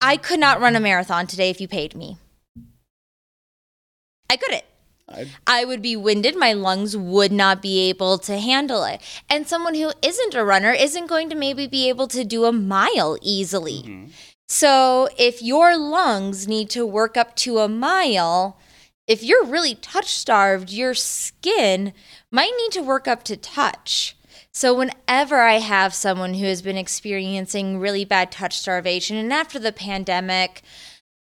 I 0.00 0.16
could 0.16 0.40
not 0.40 0.60
run 0.60 0.76
a 0.76 0.80
marathon 0.80 1.26
today 1.26 1.50
if 1.50 1.60
you 1.60 1.66
paid 1.68 1.94
me. 1.96 2.16
I 4.30 4.36
couldn't. 4.36 4.64
I, 5.12 5.26
I 5.44 5.64
would 5.64 5.82
be 5.82 5.96
winded. 5.96 6.36
My 6.36 6.52
lungs 6.52 6.96
would 6.96 7.32
not 7.32 7.60
be 7.60 7.88
able 7.88 8.16
to 8.18 8.38
handle 8.38 8.84
it. 8.84 9.00
And 9.28 9.46
someone 9.48 9.74
who 9.74 9.90
isn't 10.02 10.34
a 10.34 10.44
runner 10.44 10.70
isn't 10.72 11.08
going 11.08 11.28
to 11.30 11.34
maybe 11.34 11.66
be 11.66 11.88
able 11.88 12.06
to 12.08 12.22
do 12.24 12.44
a 12.44 12.52
mile 12.52 13.18
easily. 13.20 13.82
Mm-hmm. 13.82 14.06
So 14.50 15.08
if 15.16 15.40
your 15.40 15.78
lungs 15.78 16.48
need 16.48 16.70
to 16.70 16.84
work 16.84 17.16
up 17.16 17.36
to 17.36 17.58
a 17.58 17.68
mile, 17.68 18.58
if 19.06 19.22
you're 19.22 19.44
really 19.44 19.76
touch 19.76 20.08
starved, 20.08 20.72
your 20.72 20.92
skin 20.92 21.92
might 22.32 22.50
need 22.58 22.72
to 22.72 22.82
work 22.82 23.06
up 23.06 23.22
to 23.24 23.36
touch. 23.36 24.16
So 24.52 24.74
whenever 24.74 25.40
I 25.40 25.60
have 25.60 25.94
someone 25.94 26.34
who 26.34 26.46
has 26.46 26.62
been 26.62 26.76
experiencing 26.76 27.78
really 27.78 28.04
bad 28.04 28.32
touch 28.32 28.58
starvation, 28.58 29.16
and 29.16 29.32
after 29.32 29.60
the 29.60 29.70
pandemic, 29.70 30.62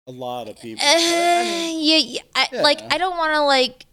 a 0.06 0.12
lot 0.12 0.48
of 0.48 0.60
people. 0.60 0.86
uh, 0.86 0.92
yeah, 0.96 1.96
yeah, 1.96 2.20
I, 2.36 2.46
like 2.52 2.80
I 2.88 2.98
don't 2.98 3.16
want 3.16 3.34
to 3.34 3.42
like. 3.42 3.86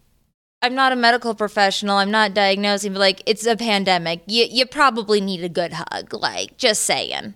I'm 0.62 0.76
not 0.76 0.92
a 0.92 0.96
medical 0.96 1.34
professional. 1.34 1.98
I'm 1.98 2.12
not 2.12 2.36
diagnosing, 2.36 2.94
but 2.94 3.00
like 3.00 3.24
it's 3.26 3.48
a 3.48 3.56
pandemic. 3.56 4.22
You 4.28 4.46
you 4.48 4.68
probably 4.68 5.20
need 5.20 5.44
a 5.44 5.50
good 5.50 5.74
hug. 5.74 6.14
Like 6.14 6.58
just 6.58 6.84
saying. 6.84 7.34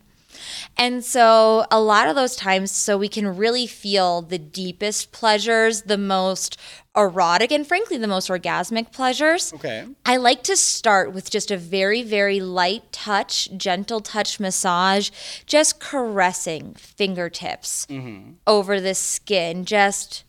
And 0.79 1.03
so 1.03 1.65
a 1.69 1.81
lot 1.81 2.07
of 2.07 2.15
those 2.15 2.37
times, 2.37 2.71
so 2.71 2.97
we 2.97 3.09
can 3.09 3.35
really 3.35 3.67
feel 3.67 4.21
the 4.21 4.39
deepest 4.39 5.11
pleasures, 5.11 5.81
the 5.81 5.97
most 5.97 6.57
erotic, 6.95 7.51
and 7.51 7.67
frankly, 7.67 7.97
the 7.97 8.07
most 8.07 8.29
orgasmic 8.29 8.93
pleasures. 8.93 9.53
okay. 9.53 9.85
I 10.05 10.15
like 10.15 10.41
to 10.43 10.55
start 10.55 11.11
with 11.11 11.29
just 11.29 11.51
a 11.51 11.57
very, 11.57 12.01
very 12.01 12.39
light 12.39 12.93
touch, 12.93 13.49
gentle 13.57 13.99
touch 13.99 14.39
massage, 14.39 15.09
just 15.45 15.81
caressing 15.81 16.75
fingertips 16.75 17.85
mm-hmm. 17.87 18.31
over 18.47 18.79
the 18.79 18.95
skin, 18.95 19.65
just 19.65 20.23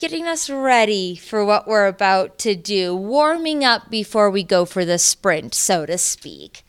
getting 0.00 0.26
us 0.26 0.50
ready 0.50 1.16
for 1.16 1.42
what 1.46 1.66
we're 1.66 1.86
about 1.86 2.38
to 2.40 2.54
do, 2.54 2.94
warming 2.94 3.64
up 3.64 3.88
before 3.88 4.30
we 4.30 4.42
go 4.42 4.66
for 4.66 4.84
the 4.84 4.98
sprint, 4.98 5.54
so 5.54 5.86
to 5.86 5.96
speak. 5.96 6.62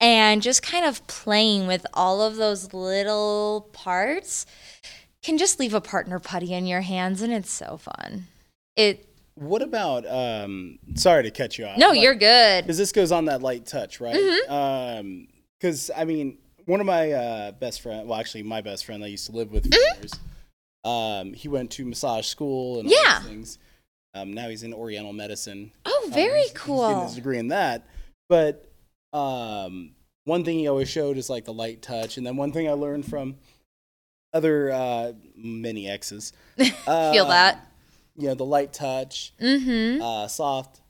And 0.00 0.42
just 0.42 0.62
kind 0.62 0.84
of 0.84 1.06
playing 1.06 1.66
with 1.66 1.86
all 1.94 2.20
of 2.20 2.36
those 2.36 2.74
little 2.74 3.68
parts 3.72 4.44
can 5.22 5.38
just 5.38 5.58
leave 5.58 5.72
a 5.74 5.80
partner 5.80 6.18
putty 6.20 6.52
in 6.52 6.66
your 6.66 6.82
hands, 6.82 7.22
and 7.22 7.32
it's 7.32 7.50
so 7.50 7.78
fun. 7.78 8.26
It 8.76 9.08
What 9.36 9.62
about? 9.62 10.06
um 10.06 10.78
Sorry 10.96 11.22
to 11.22 11.30
cut 11.30 11.56
you 11.58 11.64
off. 11.66 11.78
no, 11.78 11.90
but- 11.90 11.98
you're 12.00 12.14
good. 12.14 12.64
because 12.64 12.78
this 12.78 12.92
goes 12.92 13.10
on 13.10 13.24
that 13.26 13.42
light 13.42 13.64
touch, 13.66 14.00
right? 14.00 14.14
Mm-hmm. 14.14 14.52
Um, 14.52 15.28
because 15.58 15.90
I 15.96 16.04
mean, 16.04 16.36
one 16.66 16.80
of 16.80 16.86
my 16.86 17.12
uh, 17.12 17.52
best 17.52 17.80
friend, 17.80 18.06
well, 18.08 18.20
actually, 18.20 18.42
my 18.42 18.60
best 18.60 18.84
friend 18.84 19.02
I 19.02 19.06
used 19.06 19.26
to 19.26 19.32
live 19.32 19.50
with 19.50 19.72
for 19.72 19.78
years. 20.00 20.12
Um, 20.84 21.32
he 21.32 21.48
went 21.48 21.70
to 21.72 21.84
massage 21.86 22.26
school 22.26 22.80
and 22.80 22.88
all 22.88 22.94
Mm-hmm. 22.94 23.06
Yeah. 23.06 23.20
things. 23.28 23.58
Um, 24.14 24.32
now 24.34 24.48
he's 24.48 24.62
in 24.62 24.72
Oriental 24.74 25.12
medicine. 25.12 25.72
Oh, 25.86 26.02
Um, 26.06 26.12
very 26.12 26.44
cool 26.54 26.84
He's 26.86 26.92
getting 26.94 27.06
his 27.08 27.14
degree 27.16 27.38
in 27.38 27.48
that. 27.48 27.86
But 28.28 28.70
um, 29.16 29.92
one 30.24 30.44
thing 30.44 30.58
he 30.58 30.68
always 30.68 30.88
showed 30.88 31.16
is 31.16 31.30
like 31.30 31.44
the 31.44 31.52
light 31.52 31.82
touch, 31.82 32.16
and 32.18 32.26
then 32.26 32.36
one 32.36 32.52
thing 32.52 32.68
I 32.68 32.72
learned 32.72 33.06
from 33.06 33.36
other 34.32 34.70
uh, 34.72 35.12
many 35.36 35.88
exes. 35.88 36.32
Uh, 36.86 37.12
Feel 37.12 37.26
that? 37.28 37.66
You 38.16 38.28
know, 38.28 38.34
the 38.34 38.44
light 38.44 38.72
touch, 38.72 39.32
Mm-hmm. 39.40 40.02
uh, 40.02 40.26
soft 40.28 40.80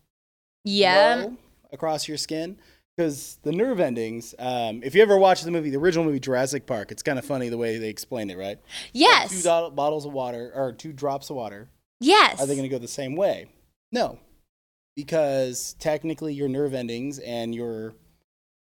Yeah. 0.65 1.29
across 1.73 2.09
your 2.09 2.17
skin 2.17 2.57
because 2.97 3.39
the 3.43 3.53
nerve 3.53 3.79
endings. 3.81 4.35
Um, 4.39 4.81
if 4.83 4.95
you 4.95 5.03
ever 5.03 5.19
watch 5.19 5.43
the 5.43 5.51
movie, 5.51 5.71
the 5.71 5.79
original 5.79 6.05
movie 6.05 6.21
Jurassic 6.21 6.67
Park, 6.67 6.91
it's 6.91 7.03
kind 7.03 7.19
of 7.19 7.25
funny 7.25 7.49
the 7.49 7.59
way 7.59 7.79
they 7.79 7.89
explain 7.91 8.31
it, 8.31 8.39
right? 8.39 8.59
Two 8.63 8.89
Yes. 9.01 9.43
do- 9.43 9.71
bottles 9.71 10.07
of 10.07 10.13
water 10.13 10.51
or 10.55 10.73
two 10.73 10.93
drops 10.93 11.29
of 11.31 11.37
water. 11.37 11.69
Yes. 12.01 12.41
Are 12.41 12.47
they 12.47 12.55
going 12.55 12.69
to 12.69 12.75
go 12.75 12.79
the 12.79 12.89
same 12.89 13.17
way? 13.17 13.47
No, 13.93 14.19
because 14.97 15.75
technically 15.79 16.33
your 16.35 16.49
nerve 16.49 16.75
endings 16.75 17.19
and 17.19 17.55
your 17.55 17.95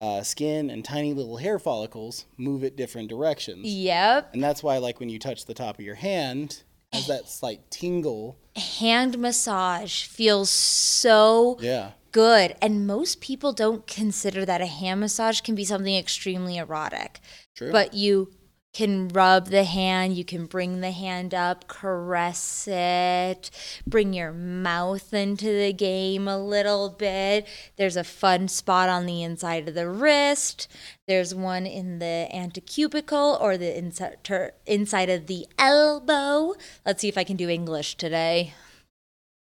uh, 0.02 0.22
skin 0.22 0.68
and 0.68 0.84
tiny 0.84 1.14
little 1.14 1.36
hair 1.38 1.58
follicles 1.58 2.26
move 2.36 2.64
at 2.64 2.76
different 2.76 3.08
directions, 3.08 3.66
Yep. 3.66 4.34
and 4.34 4.42
that's 4.44 4.62
why, 4.62 4.76
like 4.78 5.00
when 5.00 5.08
you 5.08 5.18
touch 5.18 5.46
the 5.46 5.54
top 5.54 5.78
of 5.78 5.84
your 5.84 5.94
hand, 5.94 6.64
has 6.92 7.06
that 7.06 7.28
slight 7.28 7.70
tingle. 7.70 8.36
Hand 8.56 9.16
massage 9.18 10.02
feels 10.04 10.50
so 10.50 11.56
Yeah. 11.60 11.92
good. 12.10 12.54
And 12.60 12.86
most 12.86 13.20
people 13.22 13.52
don't 13.54 13.86
consider 13.86 14.44
that 14.44 14.60
a 14.60 14.66
hand 14.66 15.00
massage 15.00 15.40
can 15.40 15.54
be 15.54 15.64
something 15.64 15.96
extremely 15.96 16.58
erotic. 16.58 17.20
True. 17.54 17.72
But 17.72 17.94
you 17.94 18.30
can 18.72 19.08
rub 19.08 19.48
the 19.48 19.64
hand, 19.64 20.16
you 20.16 20.24
can 20.24 20.46
bring 20.46 20.80
the 20.80 20.92
hand 20.92 21.34
up, 21.34 21.68
caress 21.68 22.66
it, 22.66 23.50
bring 23.86 24.14
your 24.14 24.32
mouth 24.32 25.12
into 25.12 25.46
the 25.46 25.72
game 25.72 26.26
a 26.26 26.38
little 26.38 26.88
bit. 26.88 27.46
There's 27.76 27.96
a 27.96 28.04
fun 28.04 28.48
spot 28.48 28.88
on 28.88 29.04
the 29.04 29.22
inside 29.22 29.68
of 29.68 29.74
the 29.74 29.88
wrist. 29.88 30.68
There's 31.06 31.34
one 31.34 31.66
in 31.66 31.98
the 31.98 32.28
antecubital 32.32 33.40
or 33.40 33.58
the 33.58 33.76
inside 33.76 35.10
of 35.10 35.26
the 35.26 35.46
elbow. 35.58 36.54
Let's 36.86 37.02
see 37.02 37.08
if 37.08 37.18
I 37.18 37.24
can 37.24 37.36
do 37.36 37.50
English 37.50 37.96
today. 37.96 38.54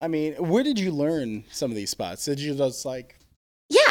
I 0.01 0.09
mean, 0.09 0.35
where 0.35 0.65
did 0.65 0.79
you 0.79 0.91
learn 0.91 1.45
some 1.51 1.71
of 1.71 1.77
these 1.77 1.91
spots? 1.91 2.25
Did 2.25 2.41
you 2.41 2.55
just 2.55 2.87
like 2.87 3.19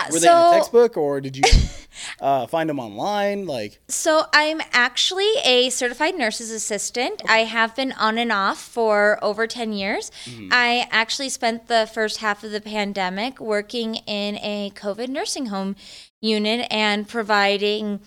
Yeah. 0.07 0.13
Were 0.13 0.19
they 0.19 0.27
in 0.27 0.33
a 0.33 0.51
textbook 0.57 0.97
or 0.97 1.21
did 1.21 1.35
you 1.37 1.43
uh, 2.19 2.47
find 2.47 2.69
them 2.69 2.79
online? 2.79 3.45
Like, 3.45 3.79
So 3.87 4.25
I'm 4.33 4.61
actually 4.73 5.29
a 5.43 5.69
certified 5.69 6.17
nurse's 6.17 6.51
assistant. 6.51 7.21
I 7.27 7.39
have 7.39 7.75
been 7.75 7.91
on 7.93 8.17
and 8.17 8.31
off 8.31 8.61
for 8.61 9.19
over 9.21 9.47
10 9.47 9.73
years. 9.73 10.11
I 10.51 10.87
actually 10.91 11.29
spent 11.29 11.67
the 11.67 11.89
first 11.93 12.17
half 12.17 12.43
of 12.43 12.51
the 12.51 12.61
pandemic 12.61 13.39
working 13.39 13.95
in 14.07 14.37
a 14.37 14.71
COVID 14.75 15.09
nursing 15.09 15.47
home 15.47 15.75
unit 16.21 16.67
and 16.71 17.07
providing 17.07 17.99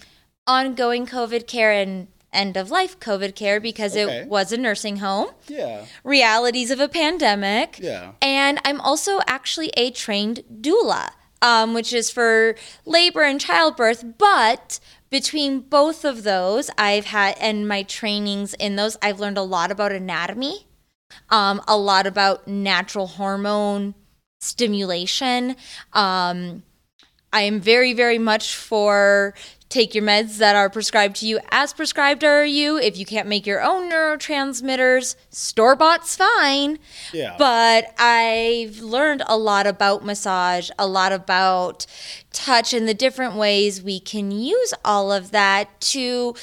ongoing 0.46 1.07
COVID 1.07 1.46
care 1.46 1.72
and 1.72 2.09
end 2.33 2.57
of 2.57 2.70
life 2.70 2.98
COVID 2.98 3.35
care 3.37 3.61
because 3.61 3.92
Okay. 3.96 4.18
it 4.18 4.28
was 4.28 4.50
a 4.52 4.57
nursing 4.57 4.96
home. 4.96 5.28
yeah, 5.46 5.85
Realities 6.02 6.70
of 6.72 6.80
a 6.80 6.88
pandemic. 6.88 7.78
Yeah. 7.80 8.12
And 8.20 8.59
I'm 8.64 8.80
also 8.80 9.20
actually 9.28 9.70
a 9.76 9.90
trained 9.92 10.42
doula, 10.61 11.11
um, 11.44 11.74
which 11.74 11.92
is 11.92 12.11
for 12.11 12.57
labor 12.87 13.22
and 13.22 13.38
childbirth. 13.38 14.02
But 14.16 14.80
between 15.11 15.61
both 15.61 16.04
of 16.04 16.22
those, 16.22 16.70
I've 16.78 17.04
had, 17.04 17.37
and 17.38 17.68
my 17.68 17.83
trainings 17.83 18.54
in 18.54 18.76
those, 18.76 18.96
I've 19.02 19.20
learned 19.20 19.37
a 19.37 19.42
lot 19.42 19.70
about 19.70 19.92
anatomy, 19.92 20.66
um, 21.28 21.62
a 21.68 21.76
lot 21.76 22.07
about 22.07 22.48
natural 22.48 23.07
hormone 23.07 23.94
stimulation. 24.40 25.54
Um, 25.92 26.62
I 27.30 27.42
am 27.42 27.61
very, 27.61 27.92
very 27.92 28.18
much 28.18 28.57
for 28.57 29.35
take 29.74 29.92
your 29.92 30.04
meds 30.04 30.38
that 30.38 30.54
are 30.54 30.70
prescribed 30.70 31.16
to 31.16 31.26
you 31.26 31.40
as 31.50 31.72
prescribed 31.72 32.22
are 32.22 32.44
you. 32.44 32.78
If 32.78 32.96
you 32.96 33.04
can't 33.04 33.26
make 33.26 33.44
your 33.44 33.60
own 33.60 33.90
neurotransmitters, 33.90 35.16
store 35.30 35.74
bought's 35.74 36.14
fine. 36.14 36.78
Yeah. 37.12 37.34
But 37.37 37.92
I've 37.98 38.78
learned 38.78 39.24
a 39.26 39.37
lot 39.37 39.66
about 39.66 40.04
massage, 40.04 40.70
a 40.78 40.87
lot 40.87 41.10
about 41.12 41.87
touch, 42.32 42.72
and 42.72 42.87
the 42.87 42.94
different 42.94 43.34
ways 43.34 43.82
we 43.82 43.98
can 43.98 44.30
use 44.30 44.72
all 44.84 45.10
of 45.10 45.32
that 45.32 45.80
to 45.80 46.37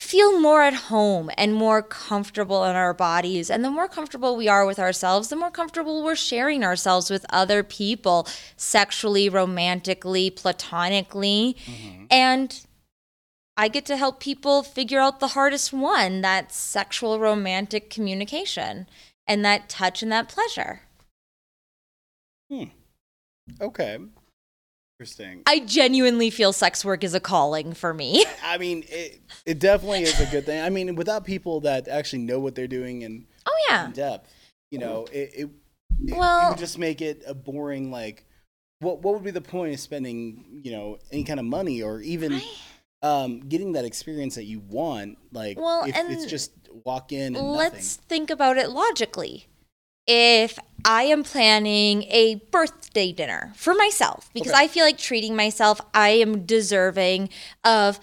feel 0.00 0.40
more 0.40 0.62
at 0.62 0.74
home 0.74 1.30
and 1.38 1.54
more 1.54 1.80
comfortable 1.80 2.64
in 2.64 2.74
our 2.74 2.92
bodies. 2.92 3.48
And 3.48 3.64
the 3.64 3.70
more 3.70 3.86
comfortable 3.86 4.36
we 4.36 4.48
are 4.48 4.66
with 4.66 4.80
ourselves, 4.80 5.28
the 5.28 5.36
more 5.36 5.52
comfortable 5.52 6.02
we're 6.02 6.16
sharing 6.16 6.64
ourselves 6.64 7.08
with 7.08 7.24
other 7.30 7.62
people 7.62 8.26
sexually, 8.56 9.28
romantically, 9.28 10.30
platonically. 10.30 11.56
Mm-hmm. 11.64 12.04
And 12.10 12.66
I 13.56 13.68
get 13.68 13.84
to 13.86 13.96
help 13.96 14.18
people 14.20 14.62
figure 14.62 14.98
out 15.00 15.20
the 15.20 15.28
hardest 15.28 15.72
one 15.72 16.20
that 16.22 16.52
sexual 16.52 17.18
romantic 17.20 17.90
communication 17.90 18.86
and 19.26 19.44
that 19.44 19.68
touch 19.68 20.02
and 20.02 20.10
that 20.10 20.28
pleasure. 20.28 20.80
Hmm. 22.50 22.64
Okay, 23.60 23.98
interesting. 24.98 25.42
I 25.46 25.60
genuinely 25.60 26.30
feel 26.30 26.52
sex 26.52 26.84
work 26.84 27.04
is 27.04 27.12
a 27.14 27.20
calling 27.20 27.72
for 27.74 27.92
me. 27.92 28.24
I 28.44 28.56
mean, 28.58 28.84
it, 28.88 29.20
it 29.44 29.58
definitely 29.58 30.02
is 30.02 30.18
a 30.20 30.26
good 30.26 30.46
thing. 30.46 30.62
I 30.62 30.70
mean, 30.70 30.94
without 30.94 31.24
people 31.24 31.60
that 31.60 31.88
actually 31.88 32.22
know 32.22 32.40
what 32.40 32.54
they're 32.54 32.66
doing 32.66 33.04
and 33.04 33.26
Oh, 33.46 33.56
yeah. 33.68 33.86
in 33.86 33.92
depth, 33.92 34.32
you 34.70 34.78
know, 34.78 35.06
it, 35.12 35.30
it, 35.34 35.50
it, 36.06 36.16
Well- 36.16 36.46
it 36.46 36.50
would 36.50 36.58
just 36.58 36.78
make 36.78 37.00
it 37.02 37.22
a 37.26 37.34
boring, 37.34 37.90
like, 37.90 38.24
what, 38.80 39.02
what 39.02 39.14
would 39.14 39.24
be 39.24 39.30
the 39.30 39.40
point 39.40 39.74
of 39.74 39.80
spending, 39.80 40.60
you 40.64 40.72
know, 40.72 40.98
any 41.10 41.24
kind 41.24 41.38
of 41.40 41.46
money 41.46 41.82
or 41.82 42.00
even 42.00 42.40
um, 43.02 43.40
getting 43.40 43.72
that 43.72 43.84
experience 43.84 44.36
that 44.36 44.44
you 44.44 44.60
want? 44.60 45.18
Like, 45.32 45.58
Well, 45.58 45.84
if 45.84 45.96
it's 45.96 46.26
just 46.26 46.52
walk 46.84 47.12
in 47.12 47.36
and 47.36 47.52
Let's 47.52 47.96
think 47.96 48.30
about 48.30 48.56
it 48.56 48.70
logically. 48.70 49.46
If 50.06 50.58
I 50.84 51.04
am 51.04 51.22
planning 51.22 52.04
a 52.04 52.36
birthday 52.50 53.12
dinner 53.12 53.52
for 53.54 53.74
myself, 53.74 54.30
because 54.34 54.52
Okay. 54.52 54.64
I 54.64 54.68
feel 54.68 54.84
like 54.84 54.98
treating 54.98 55.36
myself, 55.36 55.80
I 55.94 56.10
am 56.10 56.44
deserving 56.44 57.28
of 57.62 58.00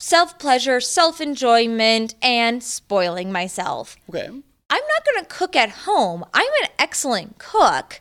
self 0.00 0.38
pleasure, 0.38 0.80
self 0.80 1.20
enjoyment, 1.20 2.14
and 2.20 2.62
spoiling 2.62 3.30
myself. 3.30 3.96
Okay. 4.08 4.26
I'm 4.26 4.82
not 4.82 5.04
going 5.04 5.24
to 5.24 5.28
cook 5.28 5.54
at 5.54 5.70
home. 5.70 6.24
I'm 6.34 6.50
an 6.62 6.70
excellent 6.78 7.38
cook. 7.38 8.00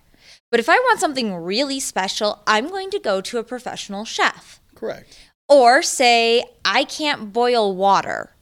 But 0.49 0.59
if 0.59 0.69
I 0.69 0.77
want 0.77 0.99
something 0.99 1.35
really 1.35 1.79
special, 1.79 2.41
I'm 2.47 2.69
going 2.69 2.89
to 2.91 2.99
go 2.99 3.21
to 3.21 3.37
a 3.37 3.43
professional 3.43 4.05
chef. 4.05 4.59
Correct. 4.73 5.19
Or 5.47 5.81
say, 5.81 6.43
I 6.63 6.83
can't 6.83 7.31
boil 7.31 7.75
water 7.75 8.35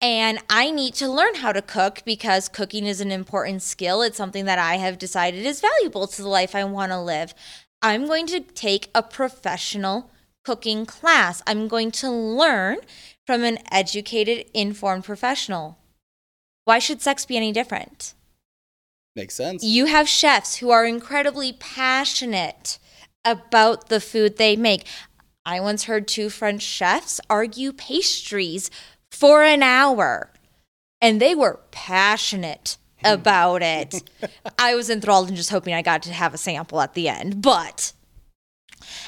and 0.00 0.38
I 0.48 0.70
need 0.70 0.94
to 0.94 1.08
learn 1.08 1.36
how 1.36 1.52
to 1.52 1.60
cook 1.60 2.02
because 2.04 2.48
cooking 2.48 2.86
is 2.86 3.00
an 3.00 3.12
important 3.12 3.62
skill. 3.62 4.00
It's 4.00 4.16
something 4.16 4.46
that 4.46 4.58
I 4.58 4.76
have 4.76 4.98
decided 4.98 5.44
is 5.44 5.60
valuable 5.60 6.06
to 6.06 6.22
the 6.22 6.28
life 6.28 6.54
I 6.54 6.64
want 6.64 6.92
to 6.92 7.00
live. 7.00 7.34
I'm 7.82 8.06
going 8.06 8.26
to 8.28 8.40
take 8.40 8.88
a 8.94 9.02
professional 9.02 10.10
cooking 10.44 10.86
class. 10.86 11.42
I'm 11.46 11.68
going 11.68 11.90
to 11.92 12.10
learn 12.10 12.78
from 13.26 13.44
an 13.44 13.58
educated, 13.70 14.46
informed 14.54 15.04
professional. 15.04 15.78
Why 16.64 16.78
should 16.78 17.02
sex 17.02 17.26
be 17.26 17.36
any 17.36 17.52
different? 17.52 18.14
Makes 19.16 19.34
sense. 19.34 19.62
You 19.62 19.86
have 19.86 20.08
chefs 20.08 20.56
who 20.56 20.70
are 20.70 20.86
incredibly 20.86 21.52
passionate 21.52 22.78
about 23.24 23.88
the 23.88 24.00
food 24.00 24.36
they 24.36 24.56
make. 24.56 24.86
I 25.50 25.58
once 25.58 25.82
heard 25.82 26.06
two 26.06 26.30
French 26.30 26.62
chefs 26.62 27.20
argue 27.28 27.72
pastries 27.72 28.70
for 29.10 29.42
an 29.42 29.64
hour, 29.64 30.30
and 31.00 31.20
they 31.20 31.34
were 31.34 31.58
passionate 31.72 32.78
about 33.02 33.60
it. 33.60 34.08
I 34.60 34.76
was 34.76 34.88
enthralled 34.88 35.26
and 35.26 35.36
just 35.36 35.50
hoping 35.50 35.74
I 35.74 35.82
got 35.82 36.04
to 36.04 36.12
have 36.12 36.34
a 36.34 36.38
sample 36.38 36.80
at 36.80 36.94
the 36.94 37.08
end, 37.08 37.42
but. 37.42 37.92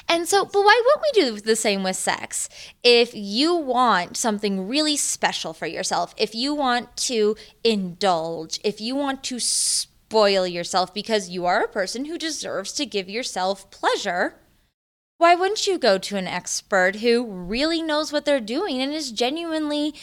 And 0.08 0.28
so, 0.28 0.44
but 0.44 0.64
why 0.64 0.82
wouldn't 0.84 1.04
we 1.14 1.22
do 1.22 1.40
the 1.40 1.54
same 1.54 1.84
with 1.84 1.94
sex? 1.94 2.48
If 2.82 3.12
you 3.14 3.54
want 3.54 4.16
something 4.16 4.66
really 4.66 4.96
special 4.96 5.52
for 5.52 5.66
yourself, 5.66 6.12
if 6.16 6.34
you 6.34 6.54
want 6.54 6.96
to 7.08 7.36
indulge, 7.62 8.58
if 8.64 8.80
you 8.80 8.96
want 8.96 9.22
to 9.24 9.38
spoil 9.38 10.44
yourself 10.48 10.92
because 10.92 11.30
you 11.30 11.46
are 11.46 11.62
a 11.62 11.68
person 11.68 12.06
who 12.06 12.18
deserves 12.18 12.72
to 12.72 12.84
give 12.84 13.08
yourself 13.08 13.70
pleasure, 13.70 14.41
why 15.22 15.36
wouldn't 15.36 15.68
you 15.68 15.78
go 15.78 15.98
to 15.98 16.16
an 16.16 16.26
expert 16.26 16.96
who 16.96 17.24
really 17.24 17.80
knows 17.80 18.12
what 18.12 18.24
they're 18.24 18.40
doing 18.40 18.82
and 18.82 18.92
is 18.92 19.12
genuinely 19.12 19.94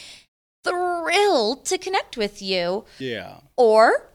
thrilled 0.64 1.66
to 1.66 1.76
connect 1.76 2.16
with 2.16 2.40
you? 2.40 2.86
yeah. 2.98 3.36
Or, 3.54 4.08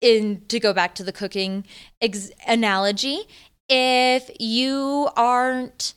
in 0.00 0.42
to 0.48 0.58
go 0.58 0.72
back 0.72 0.96
to 0.96 1.04
the 1.04 1.12
cooking 1.12 1.64
ex- 2.02 2.32
analogy, 2.46 3.28
if 3.68 4.30
you 4.40 5.08
aren't, 5.16 5.94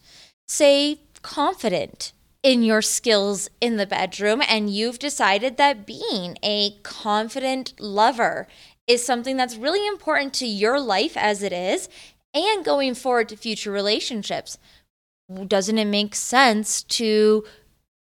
say, 0.47 0.99
confident 1.23 2.13
in 2.43 2.61
your 2.61 2.83
skills 2.83 3.49
in 3.61 3.77
the 3.77 3.87
bedroom 3.87 4.43
and 4.47 4.69
you've 4.69 4.99
decided 4.99 5.57
that 5.57 5.87
being 5.87 6.37
a 6.43 6.77
confident 6.83 7.73
lover 7.79 8.47
is 8.87 9.05
something 9.05 9.37
that's 9.37 9.55
really 9.55 9.87
important 9.87 10.33
to 10.33 10.45
your 10.45 10.79
life 10.79 11.15
as 11.15 11.41
it 11.41 11.53
is 11.53 11.87
and 12.33 12.63
going 12.63 12.95
forward 12.95 13.29
to 13.29 13.37
future 13.37 13.71
relationships, 13.71 14.57
doesn't 15.47 15.77
it 15.77 15.85
make 15.85 16.15
sense 16.15 16.83
to 16.83 17.43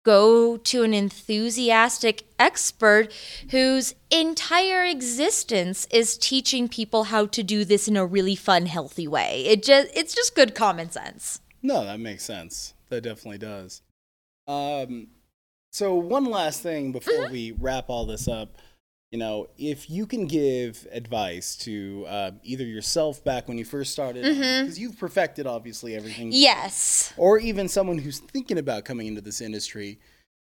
go 0.06 0.58
to 0.58 0.84
an 0.84 0.94
enthusiastic 0.94 2.24
expert 2.40 3.12
whose 3.52 3.94
entire 4.10 4.84
existence 4.86 5.86
is 5.92 6.18
teaching 6.18 6.68
people 6.68 7.06
how 7.06 7.26
to 7.26 7.44
do 7.44 7.66
this 7.66 7.88
in 7.88 7.98
a 7.98 8.06
really 8.06 8.36
fun 8.36 8.66
healthy 8.66 9.08
way 9.08 9.44
it 9.46 9.62
just 9.62 9.90
it's 9.94 10.16
just 10.16 10.34
good 10.36 10.56
common 10.56 10.90
sense 10.90 11.42
No, 11.62 11.84
that 11.86 12.00
makes 12.00 12.24
sense. 12.24 12.74
That 12.90 13.02
definitely 13.02 13.40
does. 13.40 13.82
Um, 14.48 15.08
so 15.72 15.96
one 15.96 16.26
last 16.26 16.62
thing 16.64 16.92
before 16.92 17.30
we 17.30 17.52
wrap 17.60 17.90
all 17.90 18.06
this 18.06 18.28
up, 18.28 18.58
you 19.12 19.18
know, 19.18 19.48
if 19.58 19.90
you 19.90 20.06
can 20.06 20.28
give 20.28 20.86
advice 20.92 21.56
to 21.58 22.06
uh, 22.08 22.32
either 22.44 22.64
yourself 22.64 23.24
back 23.24 23.48
when 23.48 23.58
you 23.58 23.66
first 23.66 23.92
started, 23.92 24.24
because 24.24 24.78
you've 24.78 25.00
perfected 25.00 25.48
obviously 25.48 25.96
everything, 25.96 26.30
yes 26.32 27.12
or 27.18 27.40
even 27.40 27.68
someone 27.68 27.98
who's 27.98 28.20
thinking 28.20 28.60
about 28.60 28.86
coming 28.86 29.08
into 29.08 29.22
this 29.22 29.42
industry, 29.42 30.00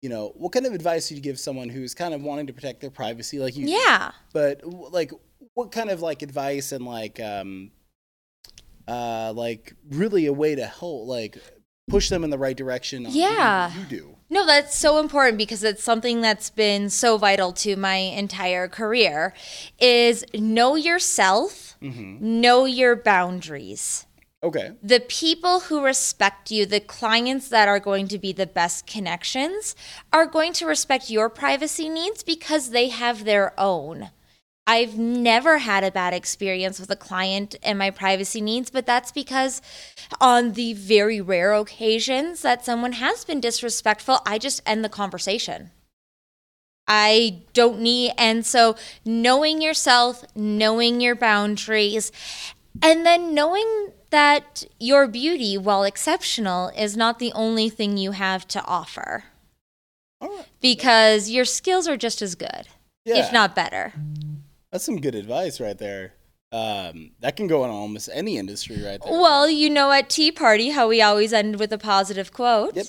you 0.02 0.08
know, 0.08 0.32
what 0.36 0.52
kind 0.52 0.66
of 0.66 0.74
advice 0.74 1.10
would 1.10 1.16
you 1.16 1.22
give 1.22 1.38
someone 1.38 1.68
who's 1.68 1.94
kind 1.94 2.12
of 2.12 2.22
wanting 2.22 2.46
to 2.48 2.52
protect 2.52 2.80
their 2.80 2.90
privacy, 2.90 3.38
like 3.38 3.56
you? 3.56 3.66
yeah 3.66 4.12
But 4.32 4.62
like, 4.64 5.12
what 5.54 5.72
kind 5.72 5.90
of 5.90 6.02
like 6.02 6.22
advice 6.22 6.72
and 6.72 6.84
like, 6.84 7.18
um, 7.18 7.70
uh, 8.86 9.32
like 9.34 9.74
really 9.90 10.26
a 10.26 10.32
way 10.32 10.54
to 10.54 10.66
help, 10.66 11.06
like, 11.06 11.38
push 11.88 12.08
them 12.08 12.24
in 12.24 12.30
the 12.30 12.38
right 12.38 12.56
direction? 12.56 13.06
on 13.06 13.12
Yeah. 13.12 13.72
you 13.74 13.84
do. 13.84 14.16
No, 14.32 14.46
that's 14.46 14.76
so 14.76 14.98
important 14.98 15.38
because 15.38 15.64
it's 15.64 15.82
something 15.82 16.20
that's 16.20 16.50
been 16.50 16.88
so 16.88 17.18
vital 17.18 17.52
to 17.54 17.74
my 17.74 17.96
entire 17.96 18.68
career 18.68 19.34
is 19.80 20.24
know 20.32 20.76
yourself, 20.76 21.76
mm-hmm. 21.82 22.40
know 22.40 22.64
your 22.64 22.94
boundaries. 22.94 24.06
Okay. 24.42 24.72
the 24.82 25.00
people 25.00 25.60
who 25.60 25.84
respect 25.84 26.50
you, 26.50 26.64
the 26.64 26.80
clients 26.80 27.48
that 27.48 27.68
are 27.68 27.78
going 27.78 28.08
to 28.08 28.18
be 28.18 28.32
the 28.32 28.46
best 28.46 28.86
connections, 28.86 29.76
are 30.14 30.24
going 30.24 30.54
to 30.54 30.66
respect 30.66 31.10
your 31.10 31.28
privacy 31.28 31.90
needs 31.90 32.22
because 32.22 32.70
they 32.70 32.88
have 32.88 33.24
their 33.24 33.52
own. 33.60 34.10
I've 34.70 34.96
never 34.96 35.58
had 35.58 35.82
a 35.82 35.90
bad 35.90 36.14
experience 36.14 36.78
with 36.78 36.92
a 36.92 36.96
client 36.96 37.56
and 37.60 37.76
my 37.76 37.90
privacy 37.90 38.40
needs, 38.40 38.70
but 38.70 38.86
that's 38.86 39.10
because 39.10 39.60
on 40.20 40.52
the 40.52 40.74
very 40.74 41.20
rare 41.20 41.52
occasions 41.54 42.42
that 42.42 42.64
someone 42.64 42.92
has 42.92 43.24
been 43.24 43.40
disrespectful, 43.40 44.20
I 44.24 44.38
just 44.38 44.62
end 44.64 44.84
the 44.84 44.88
conversation. 44.88 45.72
I 46.86 47.42
don't 47.52 47.80
need, 47.80 48.12
and 48.16 48.46
so 48.46 48.76
knowing 49.04 49.60
yourself, 49.60 50.24
knowing 50.36 51.00
your 51.00 51.16
boundaries, 51.16 52.12
and 52.80 53.04
then 53.04 53.34
knowing 53.34 53.90
that 54.10 54.62
your 54.78 55.08
beauty, 55.08 55.58
while 55.58 55.82
exceptional, 55.82 56.68
is 56.76 56.96
not 56.96 57.18
the 57.18 57.32
only 57.32 57.70
thing 57.70 57.96
you 57.96 58.12
have 58.12 58.46
to 58.46 58.64
offer. 58.66 59.24
Right. 60.20 60.46
Because 60.60 61.28
your 61.28 61.44
skills 61.44 61.88
are 61.88 61.96
just 61.96 62.22
as 62.22 62.36
good, 62.36 62.68
Yeah. 63.04 63.16
if 63.16 63.32
not 63.32 63.56
better. 63.56 63.94
That's 64.72 64.84
some 64.84 65.00
good 65.00 65.14
advice 65.14 65.60
right 65.60 65.76
there. 65.76 66.14
Um, 66.52 67.12
that 67.20 67.36
can 67.36 67.46
go 67.46 67.64
in 67.64 67.70
almost 67.70 68.08
any 68.12 68.36
industry 68.36 68.76
right 68.82 69.00
there. 69.00 69.12
Well, 69.12 69.48
you 69.48 69.70
know 69.70 69.92
at 69.92 70.10
Tea 70.10 70.32
Party 70.32 70.70
how 70.70 70.88
we 70.88 71.00
always 71.00 71.32
end 71.32 71.60
with 71.60 71.72
a 71.72 71.78
positive 71.78 72.32
quote. 72.32 72.74
Yep. 72.74 72.86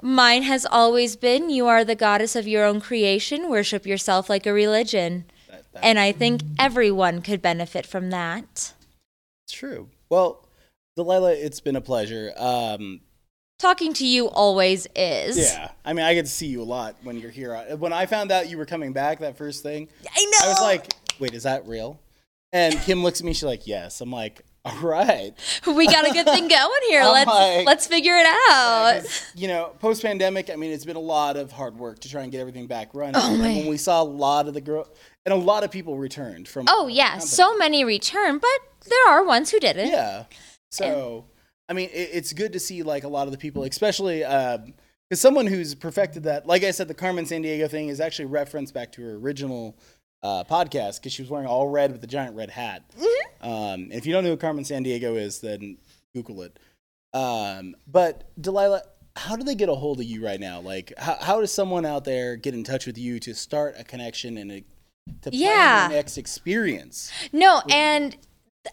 Mine 0.00 0.44
has 0.44 0.64
always 0.64 1.16
been 1.16 1.50
You 1.50 1.66
are 1.66 1.84
the 1.84 1.96
goddess 1.96 2.36
of 2.36 2.46
your 2.46 2.64
own 2.64 2.80
creation, 2.80 3.50
worship 3.50 3.84
yourself 3.84 4.30
like 4.30 4.46
a 4.46 4.52
religion. 4.52 5.24
That- 5.48 5.64
that- 5.72 5.84
And 5.84 5.98
I 5.98 6.12
think 6.12 6.42
everyone 6.58 7.20
could 7.20 7.42
benefit 7.42 7.84
from 7.84 8.10
that. 8.10 8.74
It's 9.46 9.52
true. 9.52 9.88
Well, 10.08 10.46
Delilah, 10.96 11.32
it's 11.34 11.58
been 11.60 11.76
a 11.76 11.80
pleasure. 11.80 12.32
Um, 12.36 13.00
Talking 13.58 13.92
to 13.94 14.06
you 14.06 14.28
always 14.28 14.86
is. 14.94 15.36
yeah, 15.36 15.72
I 15.84 15.92
mean, 15.94 16.04
I 16.06 16.14
get 16.14 16.26
to 16.26 16.30
see 16.30 16.46
you 16.46 16.62
a 16.62 16.64
lot 16.64 16.94
when 17.02 17.18
you're 17.18 17.30
here. 17.30 17.56
When 17.76 17.92
I 17.92 18.06
found 18.06 18.30
out 18.30 18.48
you 18.48 18.56
were 18.56 18.66
coming 18.66 18.92
back, 18.92 19.18
that 19.18 19.36
first 19.36 19.62
thing, 19.64 19.88
I 20.16 20.24
know. 20.24 20.38
I 20.44 20.48
was 20.48 20.60
like, 20.60 20.92
"Wait, 21.20 21.34
is 21.34 21.42
that 21.44 21.66
real?" 21.66 22.00
And 22.52 22.74
Kim 22.80 23.02
looks 23.02 23.20
at 23.20 23.26
me. 23.26 23.32
She's 23.32 23.44
like, 23.44 23.66
"Yes." 23.66 24.00
I'm 24.00 24.10
like, 24.10 24.42
"All 24.64 24.76
right." 24.80 25.32
we 25.66 25.86
got 25.86 26.08
a 26.08 26.12
good 26.12 26.26
thing 26.26 26.48
going 26.48 26.80
here. 26.88 27.04
Let's 27.04 27.28
like- 27.28 27.66
let's 27.66 27.86
figure 27.86 28.16
it 28.16 28.26
out. 28.50 29.02
you 29.36 29.46
know, 29.48 29.72
post 29.78 30.02
pandemic, 30.02 30.50
I 30.50 30.56
mean, 30.56 30.72
it's 30.72 30.84
been 30.84 30.96
a 30.96 31.00
lot 31.00 31.36
of 31.36 31.52
hard 31.52 31.76
work 31.78 32.00
to 32.00 32.08
try 32.10 32.22
and 32.22 32.32
get 32.32 32.40
everything 32.40 32.66
back 32.66 32.90
running. 32.94 33.14
Oh, 33.16 33.32
and 33.34 33.40
when 33.40 33.66
we 33.66 33.76
saw 33.76 34.02
a 34.02 34.04
lot 34.04 34.48
of 34.48 34.54
the 34.54 34.60
girl, 34.60 34.88
and 35.24 35.32
a 35.32 35.36
lot 35.36 35.62
of 35.64 35.70
people 35.70 35.96
returned 35.96 36.48
from. 36.48 36.66
Oh 36.68 36.88
yeah, 36.88 37.18
so 37.18 37.56
many 37.56 37.84
return, 37.84 38.38
but 38.38 38.88
there 38.88 39.08
are 39.08 39.24
ones 39.24 39.50
who 39.50 39.60
didn't. 39.60 39.88
Yeah. 39.88 40.24
So, 40.72 41.26
I 41.68 41.72
mean, 41.72 41.88
it, 41.92 42.10
it's 42.12 42.32
good 42.32 42.52
to 42.54 42.60
see 42.60 42.82
like 42.82 43.04
a 43.04 43.08
lot 43.08 43.26
of 43.26 43.32
the 43.32 43.38
people, 43.38 43.62
especially 43.64 44.24
um, 44.24 44.74
because 45.08 45.20
someone 45.20 45.46
who's 45.46 45.74
perfected 45.74 46.22
that. 46.24 46.46
Like 46.46 46.64
I 46.64 46.70
said, 46.70 46.88
the 46.88 46.94
Carmen 46.94 47.24
Sandiego 47.24 47.68
thing 47.68 47.88
is 47.88 48.00
actually 48.00 48.26
referenced 48.26 48.72
back 48.74 48.92
to 48.92 49.02
her 49.02 49.14
original 49.16 49.76
uh, 50.22 50.44
podcast 50.44 50.98
because 51.00 51.12
she 51.12 51.22
was 51.22 51.30
wearing 51.30 51.46
all 51.46 51.68
red 51.68 51.92
with 51.92 52.02
a 52.04 52.06
giant 52.06 52.36
red 52.36 52.50
hat. 52.50 52.82
Um, 53.42 53.50
and 53.52 53.92
if 53.92 54.04
you 54.06 54.12
don't 54.12 54.22
know 54.24 54.30
who 54.30 54.36
Carmen 54.36 54.64
Sandiego 54.64 55.16
is, 55.18 55.40
then 55.40 55.78
Google 56.14 56.42
it. 56.42 56.58
Um, 57.14 57.74
but 57.86 58.30
Delilah, 58.40 58.82
how 59.16 59.36
do 59.36 59.42
they 59.44 59.54
get 59.54 59.68
a 59.68 59.74
hold 59.74 59.98
of 60.00 60.06
you 60.06 60.24
right 60.24 60.38
now? 60.38 60.60
Like, 60.60 60.92
how, 60.98 61.16
how 61.20 61.40
does 61.40 61.52
someone 61.52 61.84
out 61.86 62.04
there 62.04 62.36
get 62.36 62.54
in 62.54 62.62
touch 62.64 62.86
with 62.86 62.98
you 62.98 63.18
to 63.20 63.34
start 63.34 63.74
a 63.78 63.84
connection 63.84 64.36
and 64.38 64.52
a, 64.52 64.64
to 65.22 65.30
plan 65.30 65.40
Yeah. 65.40 65.88
next 65.90 66.18
experience? 66.18 67.10
No, 67.32 67.62
and 67.70 68.16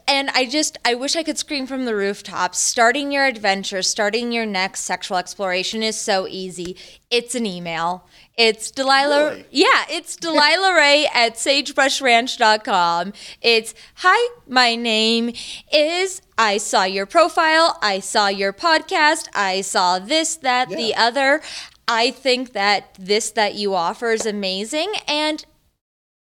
and 0.07 0.29
I 0.31 0.45
just 0.45 0.77
I 0.83 0.95
wish 0.95 1.15
I 1.15 1.23
could 1.23 1.37
scream 1.37 1.65
from 1.65 1.85
the 1.85 1.95
rooftops. 1.95 2.59
Starting 2.59 3.11
your 3.11 3.25
adventure, 3.25 3.81
starting 3.81 4.31
your 4.31 4.45
next 4.45 4.81
sexual 4.81 5.17
exploration 5.17 5.81
is 5.83 5.95
so 5.95 6.27
easy. 6.27 6.75
It's 7.09 7.35
an 7.35 7.45
email. 7.45 8.05
It's 8.37 8.69
Delilah. 8.69 9.31
Really? 9.31 9.45
Yeah, 9.51 9.85
it's 9.89 10.15
Delilah 10.17 10.73
Ray 10.75 11.07
at 11.13 11.35
sagebrushranch.com. 11.35 13.13
It's 13.41 13.73
hi, 13.95 14.35
my 14.47 14.75
name 14.75 15.33
is. 15.71 16.21
I 16.37 16.57
saw 16.57 16.83
your 16.83 17.05
profile. 17.05 17.79
I 17.81 17.99
saw 17.99 18.27
your 18.27 18.53
podcast. 18.53 19.27
I 19.33 19.61
saw 19.61 19.99
this, 19.99 20.35
that, 20.37 20.69
the 20.69 20.93
other. 20.95 21.41
I 21.87 22.11
think 22.11 22.51
that 22.53 22.93
this 22.99 23.31
that 23.31 23.55
you 23.55 23.73
offer 23.73 24.11
is 24.11 24.25
amazing, 24.25 24.93
and 25.07 25.45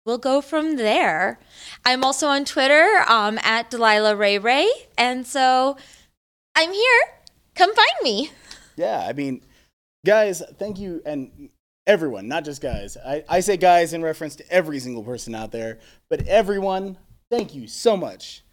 we'll 0.05 0.17
go 0.17 0.41
from 0.41 0.75
there. 0.75 1.39
I'm 1.85 2.03
also 2.03 2.27
on 2.27 2.45
Twitter 2.45 3.03
um, 3.07 3.39
at 3.43 3.69
Delilah 3.69 4.15
Ray 4.15 4.37
Ray, 4.37 4.69
and 4.97 5.27
so 5.27 5.77
I'm 6.55 6.71
here. 6.71 7.01
Come 7.55 7.73
find 7.75 7.87
me. 8.03 8.31
Yeah, 8.77 9.05
I 9.07 9.13
mean, 9.13 9.41
guys, 10.05 10.41
thank 10.57 10.79
you, 10.79 11.01
and 11.05 11.49
everyone, 11.85 12.27
not 12.27 12.45
just 12.45 12.61
guys. 12.61 12.97
I, 13.05 13.23
I 13.27 13.39
say 13.41 13.57
guys 13.57 13.93
in 13.93 14.01
reference 14.01 14.35
to 14.37 14.49
every 14.49 14.79
single 14.79 15.03
person 15.03 15.35
out 15.35 15.51
there, 15.51 15.79
but 16.09 16.25
everyone, 16.25 16.97
thank 17.29 17.53
you 17.53 17.67
so 17.67 17.97
much 17.97 18.43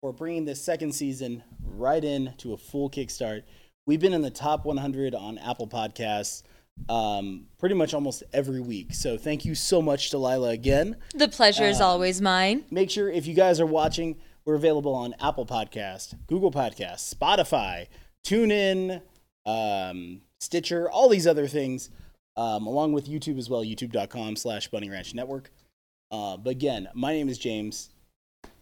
for 0.00 0.12
bringing 0.12 0.44
this 0.44 0.62
second 0.62 0.94
season 0.94 1.42
right 1.62 2.02
in 2.02 2.34
to 2.38 2.52
a 2.52 2.56
full 2.56 2.88
kickstart. 2.88 3.42
We've 3.86 4.00
been 4.00 4.14
in 4.14 4.22
the 4.22 4.30
top 4.30 4.64
100 4.64 5.14
on 5.14 5.38
Apple 5.38 5.66
Podcasts 5.66 6.42
um, 6.88 7.46
pretty 7.58 7.74
much 7.74 7.94
almost 7.94 8.22
every 8.32 8.60
week. 8.60 8.94
So 8.94 9.16
thank 9.16 9.44
you 9.44 9.54
so 9.54 9.80
much, 9.82 10.10
Delilah, 10.10 10.50
again. 10.50 10.96
The 11.14 11.28
pleasure 11.28 11.64
is 11.64 11.80
always 11.80 12.20
mine. 12.20 12.64
Make 12.70 12.90
sure 12.90 13.10
if 13.10 13.26
you 13.26 13.34
guys 13.34 13.60
are 13.60 13.66
watching, 13.66 14.16
we're 14.44 14.54
available 14.54 14.94
on 14.94 15.14
Apple 15.20 15.46
Podcast, 15.46 16.14
Google 16.26 16.50
Podcast, 16.50 17.14
Spotify, 17.14 17.86
TuneIn, 18.26 19.02
um, 19.46 20.22
Stitcher, 20.40 20.90
all 20.90 21.08
these 21.08 21.26
other 21.26 21.46
things, 21.46 21.90
um, 22.36 22.66
along 22.66 22.92
with 22.92 23.06
YouTube 23.06 23.38
as 23.38 23.50
well, 23.50 23.62
youtube.com 23.62 24.36
slash 24.36 24.68
Bunny 24.68 24.88
Ranch 24.88 25.14
Network. 25.14 25.50
Uh, 26.10 26.36
but 26.36 26.50
again, 26.50 26.88
my 26.94 27.12
name 27.12 27.28
is 27.28 27.38
James, 27.38 27.90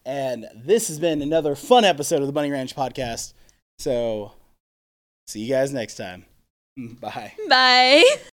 and 0.04 0.46
this 0.54 0.88
has 0.88 0.98
been 0.98 1.22
another 1.22 1.54
fun 1.54 1.84
episode 1.84 2.20
of 2.20 2.26
the 2.26 2.32
Bunny 2.32 2.50
Ranch 2.50 2.74
Podcast. 2.74 3.32
So 3.78 4.32
see 5.26 5.40
you 5.40 5.48
guys 5.48 5.72
next 5.72 5.94
time. 5.94 6.24
Bye. 6.78 7.32
Bye. 7.48 8.30